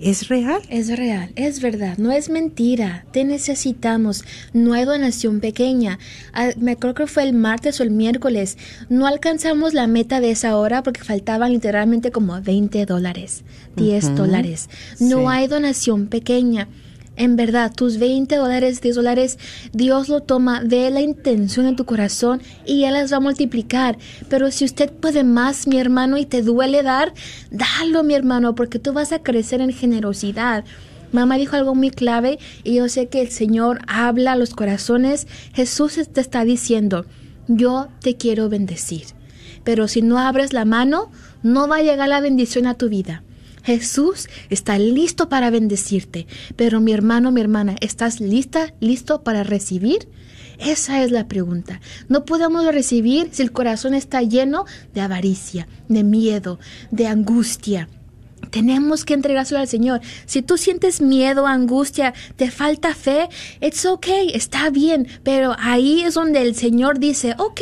[0.00, 0.60] ¿Es real?
[0.68, 3.06] Es real, es verdad, no es mentira.
[3.12, 4.24] Te necesitamos.
[4.52, 6.00] No hay donación pequeña.
[6.32, 8.58] Ah, me creo que fue el martes o el miércoles.
[8.88, 13.44] No alcanzamos la meta de esa hora porque faltaban literalmente como 20 dólares,
[13.76, 14.68] 10 dólares.
[14.98, 16.68] No hay donación pequeña.
[17.16, 19.38] En verdad, tus 20 dólares, 10 dólares,
[19.72, 23.98] Dios lo toma de la intención en tu corazón y Él las va a multiplicar.
[24.28, 27.12] Pero si usted puede más, mi hermano, y te duele dar,
[27.50, 30.64] dalo, mi hermano, porque tú vas a crecer en generosidad.
[31.12, 35.28] Mamá dijo algo muy clave y yo sé que el Señor habla a los corazones.
[35.52, 37.06] Jesús te está diciendo,
[37.46, 39.06] yo te quiero bendecir
[39.64, 41.10] pero si no abres la mano,
[41.42, 43.24] no va a llegar la bendición a tu vida.
[43.64, 50.08] Jesús está listo para bendecirte, pero mi hermano, mi hermana, ¿estás lista, listo para recibir?
[50.58, 51.80] Esa es la pregunta.
[52.08, 56.60] No podemos recibir si el corazón está lleno de avaricia, de miedo,
[56.90, 57.88] de angustia,
[58.50, 60.00] tenemos que entregárselo al Señor.
[60.26, 63.28] Si tú sientes miedo, angustia, te falta fe,
[63.60, 67.60] it's okay, está bien, pero ahí es donde el Señor dice, ok,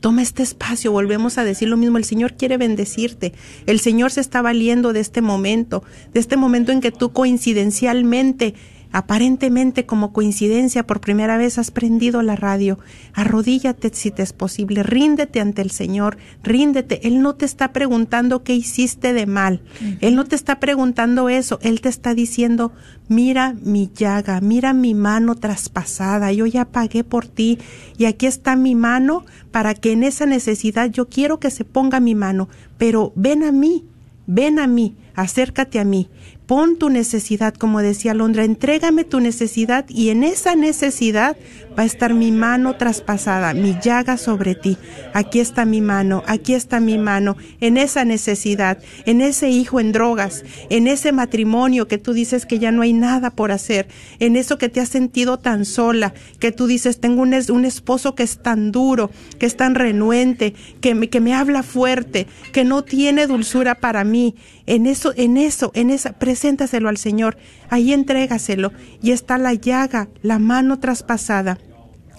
[0.00, 3.32] Toma este espacio, volvemos a decir lo mismo, el Señor quiere bendecirte,
[3.64, 5.82] el Señor se está valiendo de este momento,
[6.12, 8.54] de este momento en que tú coincidencialmente
[8.96, 12.78] Aparentemente como coincidencia por primera vez has prendido la radio.
[13.12, 17.06] Arrodíllate si te es posible, ríndete ante el Señor, ríndete.
[17.06, 19.60] Él no te está preguntando qué hiciste de mal.
[20.00, 21.58] Él no te está preguntando eso.
[21.60, 22.72] Él te está diciendo,
[23.06, 26.32] mira mi llaga, mira mi mano traspasada.
[26.32, 27.58] Yo ya pagué por ti
[27.98, 32.00] y aquí está mi mano para que en esa necesidad yo quiero que se ponga
[32.00, 32.48] mi mano.
[32.78, 33.84] Pero ven a mí,
[34.26, 36.08] ven a mí, acércate a mí
[36.46, 41.36] pon tu necesidad, como decía Londra, entrégame tu necesidad y en esa necesidad
[41.76, 44.78] va a estar mi mano traspasada, mi llaga sobre ti.
[45.12, 49.92] Aquí está mi mano, aquí está mi mano, en esa necesidad, en ese hijo en
[49.92, 54.36] drogas, en ese matrimonio que tú dices que ya no hay nada por hacer, en
[54.36, 58.22] eso que te has sentido tan sola, que tú dices, tengo un, un esposo que
[58.22, 62.84] es tan duro, que es tan renuente, que me, que me habla fuerte, que no
[62.84, 64.34] tiene dulzura para mí.
[64.66, 67.36] En eso, en eso, en esa, preséntaselo al Señor,
[67.70, 68.72] ahí entrégaselo
[69.02, 71.58] y está la llaga, la mano traspasada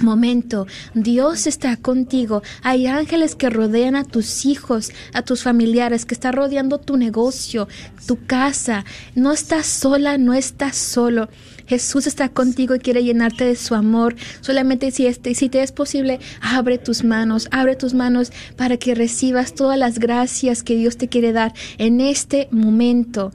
[0.02, 0.66] momento.
[0.94, 2.42] Dios está contigo.
[2.62, 7.68] Hay ángeles que rodean a tus hijos, a tus familiares, que está rodeando tu negocio,
[8.06, 8.84] tu casa.
[9.14, 11.28] No estás sola, no estás solo.
[11.70, 14.16] Jesús está contigo y quiere llenarte de su amor.
[14.40, 18.96] Solamente si, este, si te es posible, abre tus manos, abre tus manos para que
[18.96, 23.30] recibas todas las gracias que Dios te quiere dar en este momento.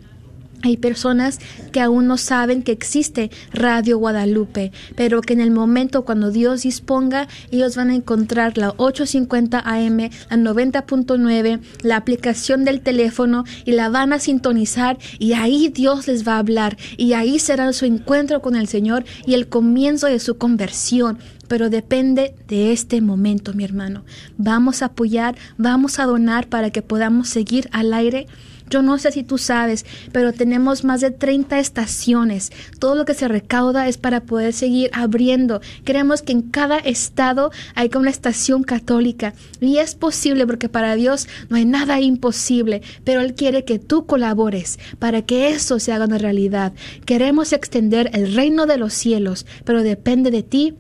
[0.64, 1.40] Hay personas
[1.72, 6.62] que aún no saben que existe Radio Guadalupe, pero que en el momento cuando Dios
[6.62, 13.72] disponga, ellos van a encontrar la 850 AM, la 90.9, la aplicación del teléfono y
[13.72, 17.84] la van a sintonizar y ahí Dios les va a hablar y ahí será su
[17.84, 23.52] encuentro con el Señor y el comienzo de su conversión pero depende de este momento,
[23.52, 24.04] mi hermano.
[24.38, 28.26] Vamos a apoyar, vamos a donar para que podamos seguir al aire
[28.74, 32.50] yo no sé si tú sabes, pero tenemos más de 30 estaciones.
[32.80, 35.60] Todo lo que se recauda es para poder seguir abriendo.
[35.84, 39.32] Queremos que en cada estado haya una estación católica.
[39.60, 44.06] Y es posible porque para Dios no hay nada imposible, pero Él quiere que tú
[44.06, 46.72] colabores para que eso se haga una realidad.
[47.06, 50.74] Queremos extender el reino de los cielos, pero depende de ti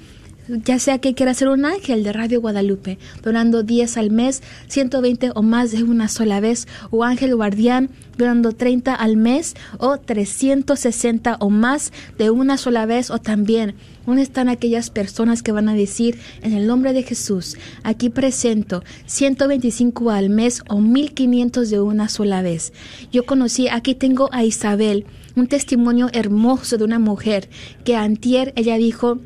[0.47, 5.31] ya sea que quiera ser un ángel de Radio Guadalupe, donando 10 al mes, 120
[5.33, 11.37] o más de una sola vez, o ángel guardián, donando 30 al mes, o 360
[11.39, 13.75] o más de una sola vez, o también,
[14.05, 18.83] ¿dónde están aquellas personas que van a decir, en el nombre de Jesús, aquí presento
[19.05, 22.71] 125 al mes o 1500 de una sola vez?
[23.11, 27.49] Yo conocí, aquí tengo a Isabel, un testimonio hermoso de una mujer
[27.83, 29.19] que antier ella dijo,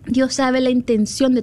[0.07, 1.43] Dios sabe la intención de